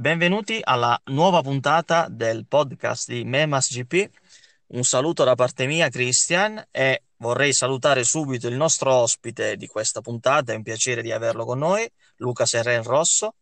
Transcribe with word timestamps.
Benvenuti 0.00 0.60
alla 0.62 0.96
nuova 1.06 1.40
puntata 1.40 2.06
del 2.08 2.46
podcast 2.46 3.10
di 3.10 3.24
Memas 3.24 3.68
GP. 3.68 4.08
Un 4.66 4.84
saluto 4.84 5.24
da 5.24 5.34
parte 5.34 5.66
mia, 5.66 5.88
Christian, 5.88 6.64
e 6.70 7.02
vorrei 7.16 7.52
salutare 7.52 8.04
subito 8.04 8.46
il 8.46 8.54
nostro 8.54 8.94
ospite 8.94 9.56
di 9.56 9.66
questa 9.66 10.00
puntata. 10.00 10.52
È 10.52 10.54
un 10.54 10.62
piacere 10.62 11.02
di 11.02 11.10
averlo 11.10 11.44
con 11.44 11.58
noi, 11.58 11.90
Luca 12.18 12.46
Serren 12.46 12.84
Rosso. 12.84 13.34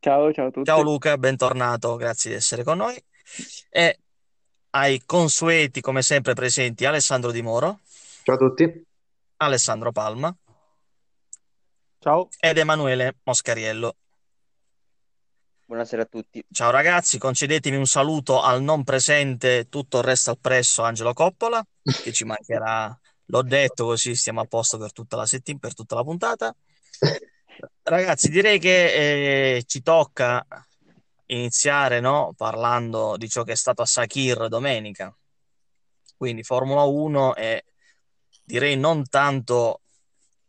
Ciao, 0.00 0.32
ciao 0.32 0.48
a 0.48 0.50
tutti. 0.50 0.64
Ciao 0.64 0.82
Luca, 0.82 1.16
bentornato, 1.18 1.94
grazie 1.94 2.30
di 2.30 2.36
essere 2.36 2.64
con 2.64 2.78
noi. 2.78 3.00
E 3.70 4.00
ai 4.70 5.04
consueti, 5.06 5.80
come 5.80 6.02
sempre, 6.02 6.34
presenti 6.34 6.84
Alessandro 6.84 7.30
Di 7.30 7.42
Moro. 7.42 7.78
Ciao 8.24 8.34
a 8.34 8.38
tutti. 8.38 8.84
Alessandro 9.36 9.92
Palma. 9.92 10.36
Ciao. 12.00 12.28
Ed 12.40 12.58
Emanuele 12.58 13.18
Moscariello. 13.22 13.94
Buonasera 15.68 16.02
a 16.02 16.06
tutti. 16.06 16.44
Ciao 16.52 16.70
ragazzi, 16.70 17.18
concedetemi 17.18 17.76
un 17.76 17.86
saluto 17.86 18.40
al 18.40 18.62
non 18.62 18.84
presente, 18.84 19.68
tutto 19.68 19.98
il 19.98 20.04
resto 20.04 20.30
al 20.30 20.38
presso 20.38 20.84
Angelo 20.84 21.12
Coppola, 21.12 21.60
che 21.82 22.12
ci 22.12 22.22
mancherà, 22.22 22.96
l'ho 23.24 23.42
detto 23.42 23.86
così 23.86 24.14
stiamo 24.14 24.40
a 24.40 24.44
posto 24.44 24.78
per 24.78 24.92
tutta 24.92 25.16
la 25.16 25.26
settimana, 25.26 25.66
per 25.66 25.74
tutta 25.74 25.96
la 25.96 26.04
puntata. 26.04 26.54
Ragazzi, 27.82 28.30
direi 28.30 28.60
che 28.60 29.56
eh, 29.56 29.64
ci 29.64 29.82
tocca 29.82 30.46
iniziare 31.26 31.98
no? 31.98 32.32
parlando 32.36 33.16
di 33.16 33.28
ciò 33.28 33.42
che 33.42 33.52
è 33.52 33.56
stato 33.56 33.82
a 33.82 33.86
Sakir 33.86 34.46
domenica. 34.46 35.12
Quindi 36.16 36.44
Formula 36.44 36.84
1 36.84 37.34
e 37.34 37.64
direi 38.44 38.76
non 38.76 39.08
tanto 39.08 39.80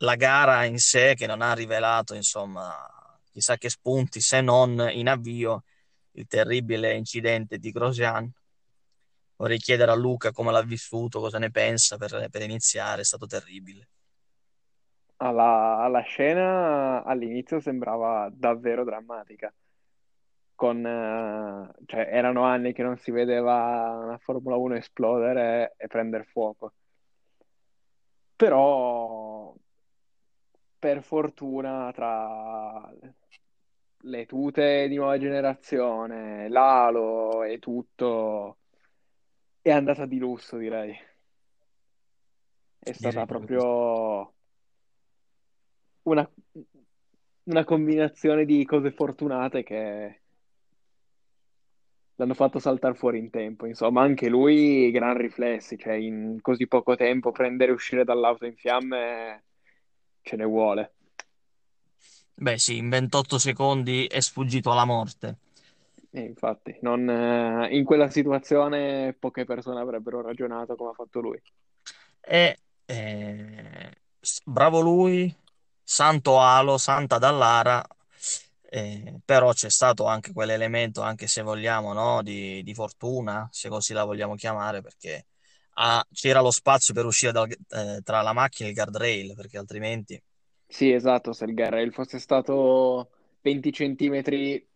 la 0.02 0.14
gara 0.14 0.64
in 0.66 0.78
sé 0.78 1.16
che 1.16 1.26
non 1.26 1.42
ha 1.42 1.54
rivelato 1.54 2.14
insomma 2.14 2.88
chissà 3.38 3.56
che 3.58 3.70
spunti 3.70 4.20
se 4.20 4.42
non 4.42 4.90
in 4.92 5.08
avvio 5.08 5.64
il 6.14 6.26
terribile 6.26 6.96
incidente 6.96 7.60
di 7.60 7.70
Grosjean. 7.70 8.28
Vorrei 9.36 9.60
chiedere 9.60 9.92
a 9.92 9.96
Luca 9.96 10.32
come 10.32 10.52
l'ha 10.52 10.64
vissuto, 10.64 11.20
cosa 11.20 11.38
ne 11.38 11.52
pensa 11.52 11.98
per, 11.98 12.30
per 12.32 12.42
iniziare, 12.42 13.02
è 13.02 13.04
stato 13.04 13.28
terribile. 13.28 13.90
Alla, 15.18 15.78
alla, 15.78 16.02
scena 16.02 17.04
all'inizio 17.04 17.60
sembrava 17.60 18.28
davvero 18.34 18.84
drammatica. 18.84 19.54
Con, 20.56 20.84
eh, 20.84 21.84
cioè, 21.86 22.10
erano 22.12 22.42
anni 22.42 22.74
che 22.74 22.82
non 22.82 22.98
si 22.98 23.12
vedeva 23.12 24.00
una 24.04 24.18
Formula 24.18 24.56
1 24.56 24.78
esplodere 24.78 25.76
e 25.78 25.86
prendere 25.86 26.24
fuoco. 26.24 26.74
Però 28.36 29.54
per 30.80 31.02
fortuna 31.02 31.92
tra 31.94 32.90
le 34.08 34.26
tute 34.26 34.88
di 34.88 34.96
nuova 34.96 35.18
generazione, 35.18 36.50
l'alo 36.50 37.44
e 37.44 37.60
tutto, 37.60 38.58
è 39.62 39.72
andata 39.72 40.06
di 40.06 40.18
lusso, 40.18 40.58
direi. 40.58 40.96
È 42.80 42.92
stata 42.94 43.26
proprio 43.26 44.34
una, 46.04 46.30
una 47.44 47.64
combinazione 47.66 48.46
di 48.46 48.64
cose 48.66 48.92
fortunate 48.92 49.64
che 49.64 50.22
l'hanno 52.16 52.34
fatto 52.34 52.60
saltare 52.60 52.96
fuori 52.96 53.20
in 53.20 53.30
tempo. 53.30 53.66
Insomma, 53.66 54.02
anche 54.04 54.30
lui, 54.30 54.90
gran 54.92 55.18
riflessi, 55.18 55.78
cioè 55.78 55.94
in 55.94 56.40
così 56.42 56.66
poco 56.68 56.96
tempo 56.96 57.32
prendere 57.32 57.72
e 57.72 57.76
uscire 57.76 58.06
dall'auto 58.06 58.46
in 58.46 58.56
fiamme 58.56 59.44
ce 60.22 60.36
ne 60.38 60.46
vuole. 60.46 60.97
Beh, 62.40 62.60
sì, 62.60 62.78
in 62.78 62.90
28 62.90 63.40
secondi 63.40 64.06
è 64.06 64.20
sfuggito 64.20 64.72
alla 64.72 64.86
morte. 64.86 65.38
E 66.12 66.22
infatti, 66.22 66.78
non, 66.82 67.10
eh, 67.10 67.76
in 67.76 67.84
quella 67.84 68.10
situazione 68.10 69.16
poche 69.20 69.44
persone 69.44 69.80
avrebbero 69.80 70.22
ragionato 70.22 70.76
come 70.76 70.92
ha 70.92 70.94
fatto 70.94 71.20
lui. 71.20 71.42
E 72.22 72.60
eh, 72.86 73.92
bravo 74.46 74.80
lui, 74.82 75.36
santo 75.84 76.40
alo, 76.40 76.78
santa 76.78 77.18
Dallara, 77.18 77.84
eh, 78.70 79.20
però 79.26 79.52
c'è 79.54 79.70
stato 79.70 80.06
anche 80.06 80.32
quell'elemento, 80.32 81.02
anche 81.02 81.26
se 81.28 81.42
vogliamo, 81.42 81.94
no, 81.94 82.22
di, 82.22 82.62
di 82.64 82.74
fortuna, 82.76 83.48
se 83.52 83.68
così 83.70 83.94
la 83.94 84.04
vogliamo 84.04 84.36
chiamare, 84.36 84.82
perché 84.82 85.26
ah, 85.76 86.06
c'era 86.12 86.42
lo 86.42 86.52
spazio 86.52 86.94
per 86.94 87.06
uscire 87.06 87.32
dal, 87.32 87.50
eh, 87.50 88.02
tra 88.04 88.22
la 88.22 88.34
macchina 88.34 88.68
e 88.68 88.72
il 88.72 88.76
guardrail, 88.78 89.34
perché 89.36 89.58
altrimenti... 89.58 90.22
Sì, 90.68 90.92
esatto, 90.92 91.34
se 91.34 91.46
il 91.46 91.54
guardrail 91.54 91.94
fosse 91.94 92.20
stato 92.20 93.10
20 93.42 93.72
centimetri 93.72 94.68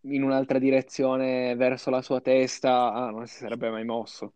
in 0.00 0.22
un'altra 0.22 0.58
direzione 0.58 1.54
verso 1.54 1.90
la 1.90 2.02
sua 2.02 2.20
testa, 2.20 2.92
ah, 2.92 3.10
non 3.10 3.26
si 3.26 3.38
sarebbe 3.38 3.70
mai 3.70 3.84
mosso. 3.84 4.34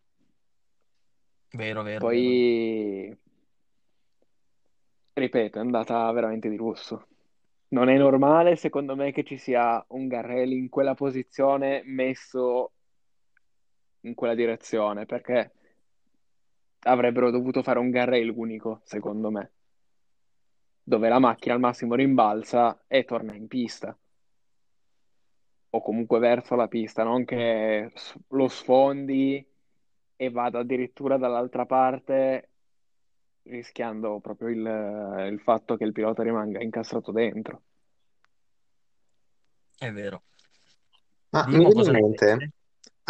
Vero, 1.51 1.83
vero. 1.83 1.99
Poi, 1.99 3.05
vero. 3.07 3.17
ripeto, 5.13 5.57
è 5.57 5.61
andata 5.61 6.11
veramente 6.11 6.49
di 6.49 6.55
lusso. 6.55 7.07
Non 7.69 7.89
è 7.89 7.97
normale, 7.97 8.55
secondo 8.55 8.95
me, 8.95 9.11
che 9.11 9.23
ci 9.23 9.37
sia 9.37 9.83
un 9.89 10.07
Garrelli 10.07 10.57
in 10.57 10.69
quella 10.69 10.95
posizione 10.95 11.81
messo 11.85 12.71
in 14.01 14.15
quella 14.15 14.33
direzione, 14.33 15.05
perché 15.05 15.51
avrebbero 16.81 17.31
dovuto 17.31 17.63
fare 17.63 17.79
un 17.79 17.89
guardrail 17.89 18.31
unico, 18.35 18.81
secondo 18.83 19.29
me, 19.29 19.51
dove 20.83 21.09
la 21.09 21.19
macchina 21.19 21.53
al 21.53 21.59
massimo 21.59 21.95
rimbalza 21.95 22.83
e 22.87 23.03
torna 23.03 23.35
in 23.35 23.47
pista. 23.47 23.97
O 25.71 25.81
comunque 25.81 26.19
verso 26.19 26.55
la 26.55 26.67
pista, 26.67 27.03
non 27.03 27.25
che 27.25 27.91
lo 28.29 28.47
sfondi 28.47 29.45
e 30.15 30.29
vada 30.29 30.59
addirittura 30.59 31.17
dall'altra 31.17 31.65
parte 31.65 32.49
rischiando 33.43 34.19
proprio 34.19 34.49
il, 34.49 35.27
il 35.31 35.39
fatto 35.39 35.75
che 35.75 35.83
il 35.83 35.91
pilota 35.91 36.23
rimanga 36.23 36.61
incastrato 36.61 37.11
dentro. 37.11 37.61
È 39.77 39.91
vero. 39.91 40.23
Ma 41.29 41.45
mi 41.47 41.65
viene 41.65 41.81
in 41.81 41.91
mente, 41.91 42.51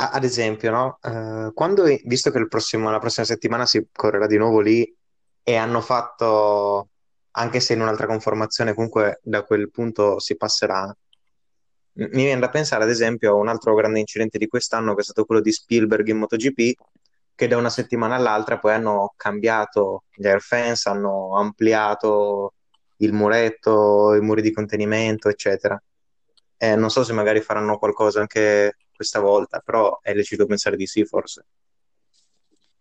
ad 0.07 0.23
esempio, 0.23 0.71
no? 0.71 0.99
Eh, 1.01 1.51
quando, 1.53 1.83
visto 2.05 2.31
che 2.31 2.47
prossimo, 2.47 2.89
la 2.89 2.99
prossima 2.99 3.25
settimana 3.25 3.65
si 3.65 3.85
correrà 3.91 4.27
di 4.27 4.37
nuovo 4.37 4.61
lì 4.61 4.95
e 5.43 5.55
hanno 5.55 5.81
fatto, 5.81 6.89
anche 7.31 7.59
se 7.59 7.73
in 7.73 7.81
un'altra 7.81 8.07
conformazione, 8.07 8.73
comunque 8.73 9.19
da 9.23 9.43
quel 9.43 9.69
punto 9.69 10.19
si 10.19 10.37
passerà. 10.37 10.95
Mi 11.93 12.07
viene 12.23 12.39
da 12.39 12.49
pensare, 12.49 12.83
ad 12.83 12.89
esempio, 12.89 13.31
a 13.31 13.35
un 13.35 13.49
altro 13.49 13.75
grande 13.75 13.99
incidente 13.99 14.37
di 14.37 14.47
quest'anno, 14.47 14.93
che 14.93 15.01
è 15.01 15.03
stato 15.03 15.25
quello 15.25 15.41
di 15.41 15.51
Spielberg 15.51 16.07
in 16.07 16.17
MotoGP, 16.17 16.73
che 17.35 17.47
da 17.47 17.57
una 17.57 17.69
settimana 17.69 18.15
all'altra 18.15 18.57
poi 18.57 18.73
hanno 18.73 19.13
cambiato 19.17 20.03
gli 20.13 20.27
air 20.27 20.41
fence, 20.41 20.87
hanno 20.87 21.35
ampliato 21.35 22.53
il 22.97 23.11
muretto, 23.13 24.13
i 24.15 24.21
muri 24.21 24.41
di 24.41 24.51
contenimento, 24.53 25.29
eccetera. 25.29 25.81
Eh, 26.57 26.75
non 26.75 26.89
so 26.89 27.03
se 27.03 27.13
magari 27.13 27.41
faranno 27.41 27.77
qualcosa 27.77 28.19
anche 28.21 28.75
questa 28.99 29.21
volta, 29.21 29.61
però 29.61 29.97
è 30.01 30.13
lecito 30.13 30.45
pensare 30.45 30.75
di 30.75 30.85
sì, 30.85 31.05
forse. 31.05 31.45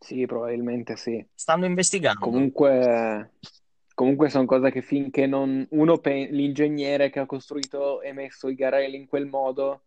Sì, 0.00 0.26
probabilmente 0.26 0.96
sì. 0.96 1.24
Stanno 1.32 1.64
investigando. 1.64 2.18
Comunque, 2.18 3.34
comunque 3.94 4.28
sono 4.28 4.46
cose 4.46 4.72
che 4.72 4.82
finché 4.82 5.26
non 5.26 5.64
uno, 5.70 5.98
pe- 5.98 6.26
l'ingegnere 6.28 7.08
che 7.08 7.20
ha 7.20 7.26
costruito 7.26 8.02
e 8.02 8.12
messo 8.12 8.48
i 8.48 8.56
garelli 8.56 8.96
in 8.96 9.06
quel 9.06 9.26
modo, 9.26 9.82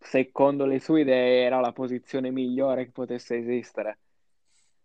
secondo 0.00 0.66
le 0.66 0.80
sue 0.80 1.02
idee 1.02 1.44
era 1.44 1.60
la 1.60 1.70
posizione 1.70 2.32
migliore 2.32 2.86
che 2.86 2.90
potesse 2.90 3.36
esistere. 3.36 4.00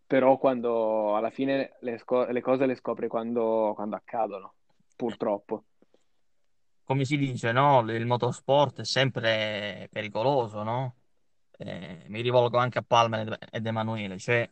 Però 0.05 0.37
quando 0.37 1.15
alla 1.15 1.31
fine 1.31 1.77
le, 1.79 1.97
sco- 1.97 2.25
le 2.29 2.41
cose 2.41 2.67
le 2.67 2.75
scopri 2.75 3.07
quando, 3.07 3.71
quando 3.73 3.95
accadono, 3.95 4.53
purtroppo 4.95 5.63
come 6.83 7.05
si 7.05 7.17
dice, 7.17 7.51
no? 7.51 7.81
Il 7.91 8.05
motorsport 8.05 8.81
è 8.81 8.85
sempre 8.85 9.87
pericoloso, 9.91 10.63
no? 10.63 10.95
Eh, 11.57 12.05
mi 12.07 12.21
rivolgo 12.21 12.57
anche 12.57 12.79
a 12.79 12.83
Palmer 12.83 13.37
ed 13.51 13.65
Emanuele, 13.65 14.17
cioè 14.17 14.49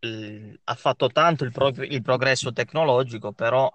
il, 0.00 0.58
ha 0.64 0.74
fatto 0.74 1.08
tanto 1.08 1.44
il, 1.44 1.52
pro, 1.52 1.68
il, 1.68 2.02
progresso 2.02 2.52
tecnologico, 2.52 3.32
però 3.32 3.72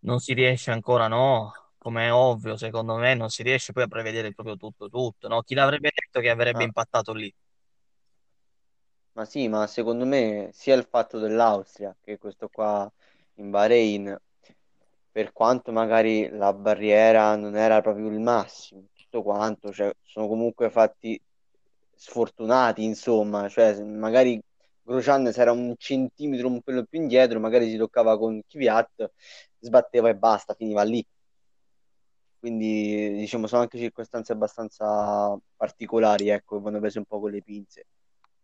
non 0.00 0.20
si 0.20 0.32
riesce 0.34 0.70
ancora, 0.70 1.08
no? 1.08 1.52
Come 1.78 2.06
è 2.06 2.12
ovvio, 2.12 2.56
secondo 2.56 2.96
me, 2.96 3.14
non 3.14 3.28
si 3.30 3.42
riesce 3.42 3.72
poi 3.72 3.84
a 3.84 3.88
prevedere 3.88 4.32
proprio 4.32 4.56
tutto, 4.56 4.88
tutto, 4.88 5.28
no? 5.28 5.42
Chi 5.42 5.54
l'avrebbe 5.54 5.90
detto 5.94 6.20
che 6.20 6.30
avrebbe 6.30 6.62
ah. 6.62 6.66
impattato 6.66 7.12
lì? 7.12 7.32
Ma 9.12 9.24
sì, 9.24 9.46
ma 9.48 9.66
secondo 9.68 10.04
me 10.04 10.50
sia 10.52 10.74
il 10.74 10.84
fatto 10.84 11.18
dell'Austria 11.18 11.94
che 12.00 12.18
questo 12.18 12.48
qua 12.48 12.90
in 13.34 13.50
Bahrain 13.50 14.16
per 15.14 15.32
quanto 15.32 15.70
magari 15.72 16.28
la 16.30 16.52
barriera 16.52 17.36
non 17.36 17.56
era 17.56 17.80
proprio 17.80 18.08
il 18.08 18.18
massimo, 18.20 18.86
tutto 18.94 19.22
quanto, 19.22 19.72
cioè, 19.72 19.94
sono 20.02 20.26
comunque 20.26 20.70
fatti 20.70 21.20
sfortunati, 21.94 22.82
insomma, 22.84 23.48
cioè 23.48 23.80
magari 23.84 24.40
Grosjean 24.82 25.32
se 25.32 25.40
era 25.40 25.52
un 25.52 25.74
centimetro 25.78 26.48
un 26.48 26.60
pelo 26.62 26.84
più 26.84 27.00
indietro, 27.00 27.38
magari 27.40 27.70
si 27.70 27.76
toccava 27.76 28.18
con 28.18 28.42
Kvyat, 28.46 29.12
sbatteva 29.60 30.08
e 30.08 30.16
basta, 30.16 30.54
finiva 30.54 30.82
lì. 30.82 31.04
quindi 32.38 33.14
diciamo 33.14 33.46
sono 33.46 33.62
anche 33.62 33.78
circostanze 33.78 34.32
abbastanza 34.32 35.36
particolari, 35.56 36.28
ecco, 36.28 36.60
vanno 36.60 36.78
prese 36.80 36.98
un 36.98 37.06
po' 37.06 37.20
con 37.20 37.30
le 37.30 37.42
pinze. 37.42 37.86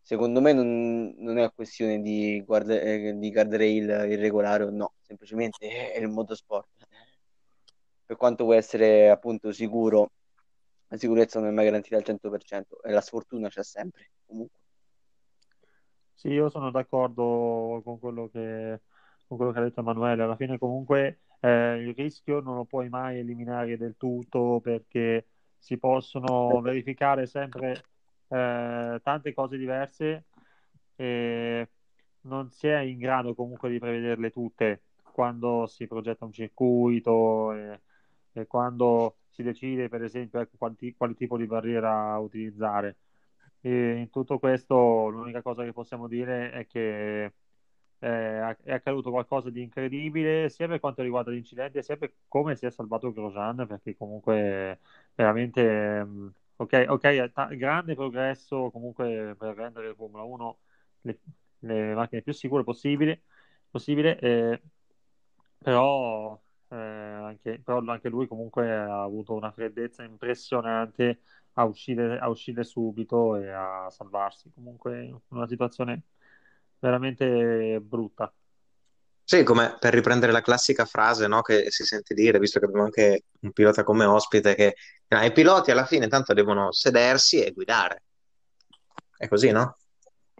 Secondo 0.02 0.40
me 0.40 0.52
non, 0.52 1.14
non 1.18 1.38
è 1.38 1.52
questione 1.52 2.00
di, 2.00 2.42
guarda, 2.44 2.80
eh, 2.80 3.14
di 3.16 3.30
guardrail 3.30 4.10
irregolare 4.10 4.64
o 4.64 4.70
no, 4.70 4.94
semplicemente 5.00 5.92
è 5.92 5.98
il 5.98 6.08
motorsport. 6.08 6.68
Per 8.04 8.16
quanto 8.16 8.44
può 8.44 8.54
essere 8.54 9.08
appunto 9.08 9.52
sicuro, 9.52 10.10
la 10.88 10.96
sicurezza 10.96 11.38
non 11.38 11.50
è 11.50 11.52
mai 11.52 11.66
garantita 11.66 11.96
al 11.96 12.02
100% 12.04 12.82
e 12.82 12.90
la 12.90 13.00
sfortuna 13.00 13.48
c'è 13.48 13.62
sempre, 13.62 14.10
comunque. 14.26 14.58
Sì, 16.14 16.28
io 16.28 16.50
sono 16.50 16.70
d'accordo 16.70 17.80
con 17.84 17.98
quello 17.98 18.28
che, 18.28 18.80
con 19.26 19.36
quello 19.36 19.52
che 19.52 19.58
ha 19.58 19.62
detto 19.62 19.80
Emanuele. 19.80 20.24
Alla 20.24 20.36
fine 20.36 20.58
comunque 20.58 21.20
eh, 21.40 21.76
il 21.76 21.94
rischio 21.94 22.40
non 22.40 22.56
lo 22.56 22.64
puoi 22.64 22.88
mai 22.88 23.18
eliminare 23.20 23.76
del 23.76 23.94
tutto 23.96 24.60
perché 24.60 25.28
si 25.56 25.78
possono 25.78 26.60
verificare 26.60 27.26
sempre 27.26 27.84
eh, 28.30 29.00
tante 29.02 29.34
cose 29.34 29.56
diverse 29.58 30.24
e 30.96 31.68
non 32.22 32.50
si 32.50 32.68
è 32.68 32.78
in 32.80 32.98
grado 32.98 33.34
comunque 33.34 33.70
di 33.70 33.78
prevederle 33.78 34.30
tutte 34.30 34.82
quando 35.12 35.66
si 35.66 35.86
progetta 35.86 36.24
un 36.24 36.32
circuito 36.32 37.52
e, 37.52 37.80
e 38.32 38.46
quando 38.46 39.16
si 39.30 39.42
decide 39.42 39.88
per 39.88 40.02
esempio 40.02 40.40
ecco, 40.40 40.56
quanti, 40.58 40.94
quali 40.96 41.14
tipo 41.14 41.36
di 41.36 41.46
barriera 41.46 42.16
utilizzare. 42.18 42.96
E 43.60 43.92
in 43.96 44.10
tutto 44.10 44.38
questo 44.38 45.08
l'unica 45.08 45.42
cosa 45.42 45.64
che 45.64 45.72
possiamo 45.72 46.08
dire 46.08 46.50
è 46.52 46.66
che 46.66 47.24
eh, 48.00 48.56
è 48.62 48.72
accaduto 48.72 49.10
qualcosa 49.10 49.50
di 49.50 49.62
incredibile 49.62 50.48
sia 50.48 50.66
per 50.68 50.80
quanto 50.80 51.02
riguarda 51.02 51.30
l'incidente 51.30 51.82
sia 51.82 51.96
per 51.96 52.12
come 52.28 52.56
si 52.56 52.64
è 52.66 52.70
salvato 52.70 53.12
Grosjean 53.12 53.66
perché 53.66 53.94
comunque 53.96 54.80
veramente 55.14 56.04
mm, 56.04 56.28
ok, 56.60 56.84
ok 56.88 57.30
t- 57.32 57.56
grande 57.56 57.94
progresso 57.94 58.70
comunque 58.70 59.34
per 59.38 59.54
rendere 59.56 59.88
il 59.88 59.94
Formula 59.96 60.22
1 60.24 60.60
le, 61.02 61.20
le 61.60 61.94
macchine 61.94 62.22
più 62.22 62.32
sicure 62.32 62.64
possibili, 62.64 63.20
possibile 63.70 64.18
eh, 64.18 64.62
però, 65.58 66.40
eh, 66.68 66.76
anche, 66.76 67.60
però 67.60 67.80
anche 67.86 68.08
lui 68.08 68.26
comunque 68.26 68.70
ha 68.74 69.02
avuto 69.02 69.34
una 69.34 69.52
freddezza 69.52 70.02
impressionante 70.04 71.22
a 71.54 71.64
uscire, 71.64 72.18
a 72.18 72.28
uscire 72.28 72.64
subito 72.64 73.36
e 73.36 73.50
a 73.50 73.88
salvarsi 73.90 74.50
comunque 74.54 75.22
una 75.28 75.46
situazione 75.48 76.02
veramente 76.78 77.80
brutta. 77.80 78.32
Sì, 79.30 79.44
come 79.44 79.76
per 79.78 79.94
riprendere 79.94 80.32
la 80.32 80.40
classica 80.40 80.84
frase, 80.84 81.28
no, 81.28 81.40
che 81.40 81.70
si 81.70 81.84
sente 81.84 82.14
dire, 82.14 82.40
visto 82.40 82.58
che 82.58 82.64
abbiamo 82.64 82.86
anche 82.86 83.26
un 83.42 83.52
pilota 83.52 83.84
come 83.84 84.04
ospite, 84.04 84.56
che 84.56 84.74
ah, 85.06 85.24
i 85.24 85.30
piloti 85.30 85.70
alla 85.70 85.86
fine 85.86 86.08
tanto 86.08 86.34
devono 86.34 86.72
sedersi 86.72 87.40
e 87.40 87.52
guidare. 87.52 88.02
È 89.16 89.28
così, 89.28 89.52
no? 89.52 89.76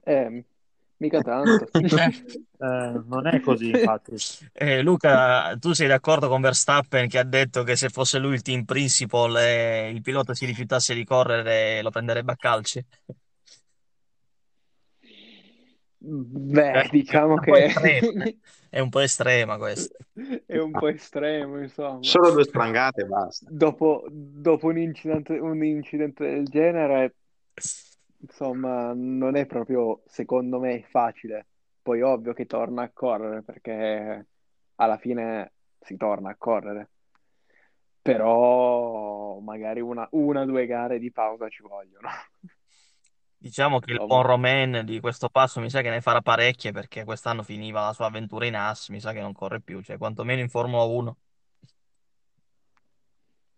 Eh, 0.03 0.45
mica 0.97 1.21
tanto. 1.21 1.69
Eh, 2.61 3.01
non 3.07 3.27
è 3.27 3.41
così, 3.41 3.71
infatti. 3.71 4.17
Eh, 4.53 4.83
Luca, 4.83 5.57
tu 5.57 5.73
sei 5.73 5.87
d'accordo 5.89 6.29
con 6.29 6.43
Verstappen 6.43 7.09
che 7.09 7.19
ha 7.19 7.25
detto 7.25 7.63
che 7.63 7.75
se 7.75 7.89
fosse 7.89 8.19
lui 8.19 8.35
il 8.35 8.43
team 8.43 8.65
principal 8.65 9.35
e 9.39 9.91
il 9.91 10.03
pilota 10.03 10.35
si 10.35 10.45
rifiutasse 10.45 10.93
di 10.93 11.05
correre 11.05 11.81
lo 11.81 11.89
prenderebbe 11.91 12.33
a 12.33 12.37
calci? 12.37 12.85
Beh, 16.03 16.81
Eh, 16.81 16.89
diciamo 16.91 17.39
è 17.39 17.41
che 17.41 18.39
è 18.71 18.81
un 18.81 18.89
po' 18.89 19.01
estrema 19.01 19.59
questa. 19.59 19.97
è 20.47 20.57
un 20.59 20.71
po' 20.73 20.89
estremo, 20.89 21.61
insomma. 21.61 22.01
Solo 22.01 22.31
due 22.33 22.45
sprangate 22.45 23.03
e 23.03 23.05
basta. 23.05 23.47
Dopo, 23.51 24.07
dopo 24.11 24.67
un 24.69 24.79
incidente, 24.79 25.35
un 25.35 25.63
incidente 25.63 26.25
del 26.25 26.45
genere, 26.47 27.15
insomma, 28.19 28.93
non 28.95 29.37
è 29.37 29.45
proprio, 29.45 30.01
secondo 30.07 30.59
me, 30.59 30.85
facile. 30.89 31.47
Poi 31.83 32.01
ovvio 32.01 32.33
che 32.33 32.47
torna 32.47 32.83
a 32.83 32.91
correre 32.93 33.43
perché 33.43 34.27
alla 34.77 34.97
fine 34.97 35.53
si 35.81 35.97
torna 35.97 36.31
a 36.31 36.37
correre. 36.37 36.89
Però 38.03 39.39
magari 39.41 39.81
una 39.81 40.09
o 40.11 40.45
due 40.47 40.65
gare 40.67 40.99
di 40.99 41.13
pausa 41.13 41.49
ci 41.49 41.63
vogliono. 41.63 42.09
Diciamo 43.43 43.79
che 43.81 43.93
il 43.93 44.05
buon 44.07 44.23
Romain 44.23 44.83
di 44.85 45.01
questo 45.01 45.29
passo 45.31 45.61
mi 45.61 45.71
sa 45.71 45.81
che 45.81 45.89
ne 45.91 46.01
farà 46.03 46.21
parecchie 46.21 46.73
perché 46.73 47.05
quest'anno 47.05 47.43
finiva 47.43 47.87
la 47.87 47.93
sua 47.95 48.07
avventura 48.07 48.45
in 48.47 48.55
AS, 48.55 48.89
mi 48.91 49.01
sa 49.01 49.13
che 49.13 49.21
non 49.21 49.33
corre 49.33 49.61
più, 49.61 49.81
cioè 49.83 49.97
quantomeno 49.99 50.41
in 50.41 50.49
Formula 50.51 50.83
1. 50.83 51.17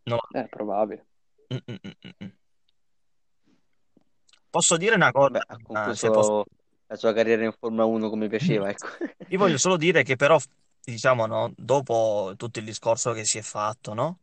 No. 0.06 0.19
è 0.32 0.46
probabile. 0.49 1.06
Mm, 1.52 1.58
mm, 1.69 1.76
mm, 1.84 2.11
mm. 2.25 2.32
Posso 4.50 4.76
dire 4.76 4.94
una 4.94 5.11
cosa? 5.12 5.31
Beh, 5.31 5.38
ha 5.46 5.55
Ah, 5.55 5.58
concluso 5.62 5.94
se 5.94 6.11
posso- 6.11 6.44
la 6.87 6.96
sua 6.96 7.12
carriera 7.14 7.44
in 7.44 7.52
Formula 7.58 7.85
1 7.87 8.08
come 8.11 8.28
piaceva, 8.28 8.69
ecco. 8.69 8.87
Io 9.31 9.38
voglio 9.38 9.56
solo 9.58 9.76
dire 9.76 10.02
che 10.02 10.17
però, 10.17 10.38
diciamo, 10.85 11.26
no, 11.26 11.52
dopo 11.56 12.35
tutto 12.37 12.58
il 12.58 12.64
discorso 12.67 13.12
che 13.12 13.25
si 13.25 13.38
è 13.38 13.43
fatto, 13.43 13.94
no? 13.94 14.19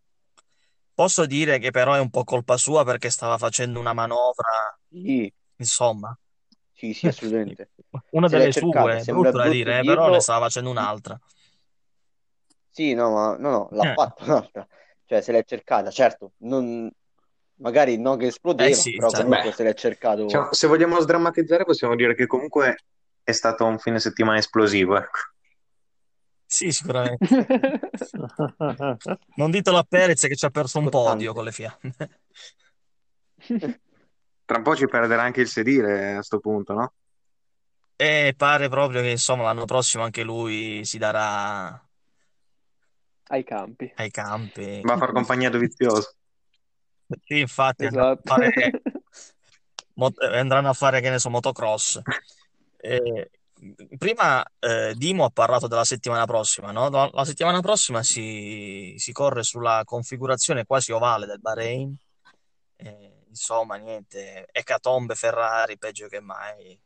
Posso 0.94 1.26
dire 1.26 1.60
che 1.60 1.72
però 1.72 1.94
è 1.94 2.00
un 2.00 2.10
po' 2.10 2.24
colpa 2.24 2.58
sua 2.58 2.84
perché 2.84 3.10
stava 3.10 3.38
facendo 3.38 3.80
una 3.80 3.94
manovra, 3.94 4.78
Sì, 4.92 5.32
insomma, 5.60 6.18
sì, 6.74 6.94
sì, 6.94 7.08
assolutamente. 7.08 7.72
una 8.12 8.28
Se 8.28 8.38
delle 8.38 8.52
cercata, 8.52 8.98
sue, 8.98 9.00
sembra 9.00 9.32
brutto 9.32 9.38
da 9.38 9.48
brutto 9.48 9.50
dire, 9.50 9.80
eh, 9.80 9.84
però 9.84 10.10
ne 10.10 10.20
dirlo. 10.20 10.20
stava 10.20 10.46
facendo 10.46 10.70
un'altra. 10.70 11.20
Sì, 12.72 12.94
no, 12.94 13.12
ma 13.12 13.38
no, 13.38 13.50
no, 13.50 13.68
l'ha 13.72 13.90
Eh, 13.92 13.94
fatta 13.94 14.24
un'altra. 14.24 14.68
Cioè, 15.06 15.22
se 15.22 15.32
l'è 15.32 15.44
cercata, 15.44 15.90
certo, 15.92 16.34
non, 16.40 16.90
magari 17.56 17.98
non 17.98 18.18
che 18.18 18.28
eh 18.28 18.28
esplodeva, 18.28 18.74
sì, 18.74 18.92
però 18.94 19.12
cioè, 19.12 19.22
comunque 19.24 19.52
Beh, 19.52 19.54
se 19.54 19.64
l'è 19.64 19.74
cercato... 19.74 20.24
diciamo, 20.26 20.54
se 20.54 20.68
vogliamo 20.68 21.00
sdrammatizzare 21.00 21.66
possiamo 21.66 21.96
dire 21.96 22.16
che 22.16 22.28
comunque 22.28 22.78
è 23.24 23.32
stato 23.32 23.66
un 23.66 23.80
fine 23.80 24.00
settimana 24.00 24.38
esplosivo, 24.38 24.98
ecco. 24.98 25.20
sì, 26.46 26.72
sicuramente. 26.72 27.28
Non 29.36 29.52
ditelo 29.52 29.78
a 29.78 29.84
Perez 29.84 30.22
che 30.28 30.36
ci 30.36 30.46
ha 30.46 30.50
perso 30.50 30.80
un 30.80 30.90
podio 30.90 31.32
Scottante. 31.32 31.34
con 31.34 31.44
le 31.44 31.52
fiamme. 31.52 31.96
Tra 34.50 34.57
un 34.57 34.63
po' 34.63 34.75
ci 34.75 34.88
perderà 34.88 35.22
anche 35.22 35.42
il 35.42 35.48
sedile 35.48 36.16
a 36.16 36.24
sto 36.24 36.40
punto, 36.40 36.74
no? 36.74 36.94
E 37.96 38.34
pare 38.36 38.68
proprio 38.68 39.01
che 39.01 39.12
insomma 39.12 39.44
l'anno 39.44 39.66
prossimo 39.66 40.01
anche 40.04 40.24
lui 40.24 40.84
si 40.86 40.98
darà 40.98 41.80
Ai 43.28 43.44
campi. 43.44 43.94
ai 43.98 44.10
campi. 44.10 44.81
Va 44.81 44.94
a 44.94 44.98
far 44.98 45.12
compagnia 45.12 45.50
a 45.50 45.51
Dovizioso. 45.51 46.16
Sì, 47.28 47.42
infatti 47.42 47.85
andranno 47.85 48.09
a 48.14 48.16
Esatto. 48.16 48.21
fare, 48.24 48.81
mot- 49.94 50.19
andranno 50.24 50.69
a 50.69 50.74
fare, 50.74 51.00
che 51.00 51.12
ne 51.12 51.19
so, 51.19 51.30
motocross. 51.30 52.02
Eh, 52.78 53.30
prima 54.00 54.44
eh, 54.57 54.95
Dimo 54.95 55.26
ha 55.26 55.30
parlato 55.30 55.68
della 55.68 55.83
settimana 55.85 56.26
prossima, 56.26 56.71
no? 56.71 56.90
La, 56.90 57.07
la 57.14 57.24
settimana 57.24 57.59
prossima 57.59 58.02
si, 58.02 58.95
si 58.97 59.12
corre 59.12 59.44
sulla 59.44 59.83
configurazione 59.85 60.66
quasi 60.66 60.92
ovale 60.92 61.28
del 61.28 61.40
Bahrain. 61.40 61.95
Eh, 62.78 63.19
insomma, 63.30 63.76
niente, 63.78 64.48
ecatombe 64.52 65.16
Ferrari, 65.16 65.78
peggio 65.78 66.07
che 66.07 66.19
mai. 66.19 66.80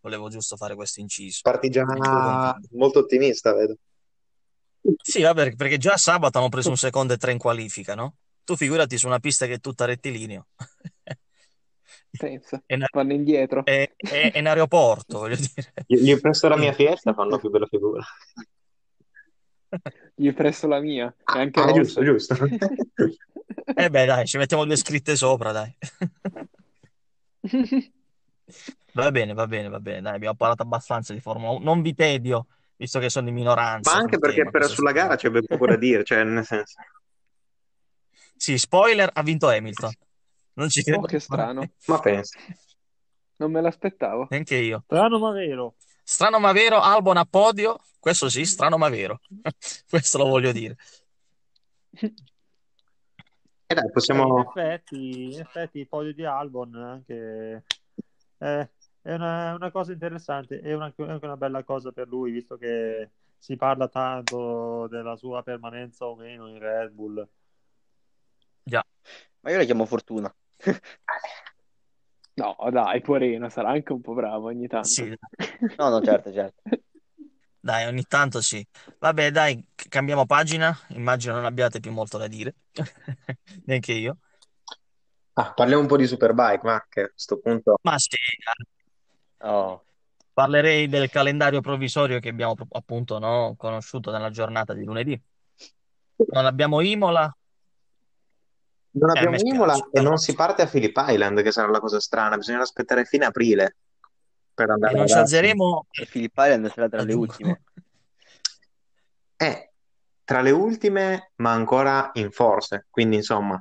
Volevo 0.00 0.28
giusto 0.28 0.56
fare 0.56 0.74
questo 0.74 1.00
inciso. 1.00 1.40
Parti 1.42 1.68
già 1.68 1.84
Tu 1.84 1.92
concordi? 2.00 2.68
molto 2.72 3.00
ottimista, 3.00 3.52
vedo. 3.52 3.76
Sì, 5.02 5.22
vabbè, 5.22 5.54
perché 5.54 5.76
già 5.76 5.96
sabato 5.96 6.38
hanno 6.38 6.48
preso 6.48 6.70
un 6.70 6.76
secondo 6.76 7.12
e 7.12 7.16
tre 7.16 7.32
in 7.32 7.38
qualifica, 7.38 7.94
no? 7.94 8.16
Tu 8.44 8.56
figurati 8.56 8.96
su 8.96 9.06
una 9.06 9.18
pista 9.18 9.44
che 9.46 9.54
è 9.54 9.58
tutta 9.60 9.84
rettilineo. 9.84 10.46
Pensa, 12.10 12.62
È 12.64 12.74
in, 12.74 12.84
vanno 12.90 13.12
indietro. 13.12 13.64
è- 13.64 13.92
è- 13.96 14.30
è 14.32 14.38
in 14.38 14.46
aeroporto, 14.46 15.18
voglio 15.18 15.36
dire. 15.36 15.72
Gli, 15.86 15.96
gli 15.98 16.20
presto 16.20 16.48
la 16.48 16.56
mia 16.56 16.72
fiesta, 16.72 17.12
fanno 17.12 17.38
più 17.38 17.50
bella 17.50 17.66
figura. 17.66 18.02
Gli 20.14 20.32
presto 20.32 20.66
la 20.66 20.80
mia 20.80 21.06
e 21.18 21.38
anche 21.38 21.60
Ah, 21.60 21.72
giusto, 21.72 22.02
giusto. 22.02 22.34
eh 23.74 23.90
beh, 23.90 24.04
dai, 24.04 24.26
ci 24.26 24.38
mettiamo 24.38 24.64
due 24.64 24.76
scritte 24.76 25.16
sopra, 25.16 25.52
dai. 25.52 25.76
Va 28.94 29.10
bene, 29.10 29.34
va 29.34 29.46
bene, 29.46 29.68
va 29.68 29.78
bene, 29.78 30.00
dai, 30.00 30.14
abbiamo 30.14 30.34
parlato 30.34 30.62
abbastanza 30.62 31.12
di 31.12 31.20
Formula 31.20 31.50
1. 31.50 31.62
Non 31.62 31.82
vi 31.82 31.94
tedio, 31.94 32.46
visto 32.76 32.98
che 32.98 33.10
sono 33.10 33.28
in 33.28 33.34
Ma 33.34 33.40
minoranza 33.40 33.92
anche 33.92 34.12
sul 34.12 34.20
perché 34.20 34.36
tema 34.38 34.50
per, 34.50 34.66
sulla 34.66 34.92
gara 34.92 35.16
c'è 35.16 35.30
ben 35.30 35.44
poco 35.44 35.66
da 35.66 35.76
dire, 35.76 36.02
cioè 36.02 36.24
nel 36.24 36.44
senso... 36.44 36.80
Sì, 38.34 38.56
spoiler, 38.58 39.10
ha 39.12 39.22
vinto 39.22 39.48
Hamilton. 39.48 39.92
Non 40.54 40.68
ci 40.68 40.80
Oh, 40.80 40.84
credo 40.84 41.06
che 41.06 41.20
strano. 41.20 41.70
Ma 41.86 42.00
pensa. 42.00 42.38
Non 43.36 43.52
me 43.52 43.60
l'aspettavo. 43.60 44.26
Neanche 44.30 44.56
io. 44.56 44.82
Strano 44.84 45.18
ma 45.18 45.30
vero. 45.30 45.74
Strano 46.02 46.38
ma 46.38 46.52
vero, 46.52 46.80
Albon 46.80 47.18
a 47.18 47.24
podio. 47.24 47.78
Questo 48.00 48.28
sì, 48.28 48.44
strano 48.44 48.78
ma 48.78 48.88
vero. 48.88 49.20
Questo 49.88 50.18
lo 50.18 50.26
voglio 50.26 50.52
dire. 50.52 50.76
E 53.70 53.74
dai, 53.74 53.84
Eh, 53.84 53.86
in 53.86 53.92
possiamo... 53.92 54.48
effetti, 54.48 55.32
in 55.32 55.40
effetti 55.40 55.78
il 55.80 55.88
podio 55.88 56.14
di 56.14 56.24
Albon 56.24 56.74
anche 56.74 57.62
eh, 58.38 58.70
è 59.02 59.14
una, 59.14 59.54
una 59.54 59.70
cosa 59.70 59.92
interessante, 59.92 60.60
è 60.60 60.72
una- 60.74 60.92
è 60.96 61.02
anche 61.02 61.24
una 61.26 61.36
bella 61.36 61.62
cosa 61.64 61.92
per 61.92 62.08
lui, 62.08 62.30
visto 62.30 62.56
che 62.56 63.10
si 63.38 63.56
parla 63.56 63.88
tanto 63.88 64.86
della 64.88 65.16
sua 65.16 65.42
permanenza 65.42 66.06
o 66.06 66.16
meno 66.16 66.48
in 66.48 66.58
Red 66.58 66.92
Bull. 66.92 67.28
Ma 69.40 69.50
io 69.50 69.58
la 69.58 69.64
chiamo 69.64 69.86
Fortuna. 69.86 70.34
no, 72.34 72.56
dai, 72.70 73.00
Porino, 73.00 73.48
sarà 73.48 73.70
anche 73.70 73.92
un 73.92 74.00
po' 74.00 74.14
bravo 74.14 74.46
ogni 74.46 74.66
tanto. 74.66 74.88
Sì. 74.88 75.16
No, 75.76 75.88
no, 75.88 76.00
certo, 76.02 76.32
certo. 76.32 76.62
Dai, 77.60 77.86
ogni 77.86 78.04
tanto 78.04 78.40
sì. 78.40 78.64
Vabbè, 78.98 79.30
dai, 79.30 79.66
cambiamo 79.88 80.26
pagina. 80.26 80.76
Immagino 80.88 81.34
non 81.34 81.44
abbiate 81.44 81.80
più 81.80 81.92
molto 81.92 82.18
da 82.18 82.26
dire. 82.26 82.54
Neanche 83.66 83.92
io. 83.92 84.18
Ah, 85.34 85.52
parliamo 85.52 85.82
un 85.82 85.88
po' 85.88 85.96
di 85.96 86.06
Superbike, 86.06 86.60
ma 86.64 86.84
che 86.88 87.02
a 87.02 87.08
questo 87.08 87.38
punto... 87.38 87.78
Ma 87.82 87.98
sì, 87.98 88.16
Oh. 89.40 89.84
parlerei 90.32 90.88
del 90.88 91.08
calendario 91.10 91.60
provvisorio 91.60 92.18
che 92.18 92.30
abbiamo 92.30 92.56
appunto 92.72 93.20
no, 93.20 93.54
conosciuto 93.56 94.10
nella 94.10 94.30
giornata 94.30 94.74
di 94.74 94.84
lunedì. 94.84 95.20
Non 96.32 96.44
abbiamo 96.44 96.80
Imola. 96.80 97.32
Non 98.90 99.10
Eh, 99.10 99.18
abbiamo 99.18 99.36
Imola 99.38 99.76
e 99.92 100.00
non 100.00 100.16
si 100.16 100.34
parte 100.34 100.62
a 100.62 100.66
Phillip 100.66 100.96
Island, 101.06 101.42
che 101.42 101.52
sarà 101.52 101.70
la 101.70 101.78
cosa 101.78 102.00
strana. 102.00 102.36
Bisogna 102.36 102.60
aspettare 102.60 103.04
fine 103.04 103.26
aprile 103.26 103.76
per 104.58 104.70
E 104.70 104.72
andare 104.72 104.94
non 104.94 105.02
ad 105.02 105.08
ci 105.08 105.16
alzeremo. 105.16 105.86
E 105.92 106.08
Island 106.12 106.72
sarà 106.72 106.88
tra 106.88 106.98
le 106.98 107.04
aggiungo. 107.04 107.26
ultime. 107.26 107.62
È 109.36 109.70
tra 110.24 110.40
le 110.40 110.50
ultime, 110.50 111.30
ma 111.36 111.52
ancora 111.52 112.10
in 112.14 112.32
forze, 112.32 112.86
quindi 112.90 113.16
insomma, 113.16 113.56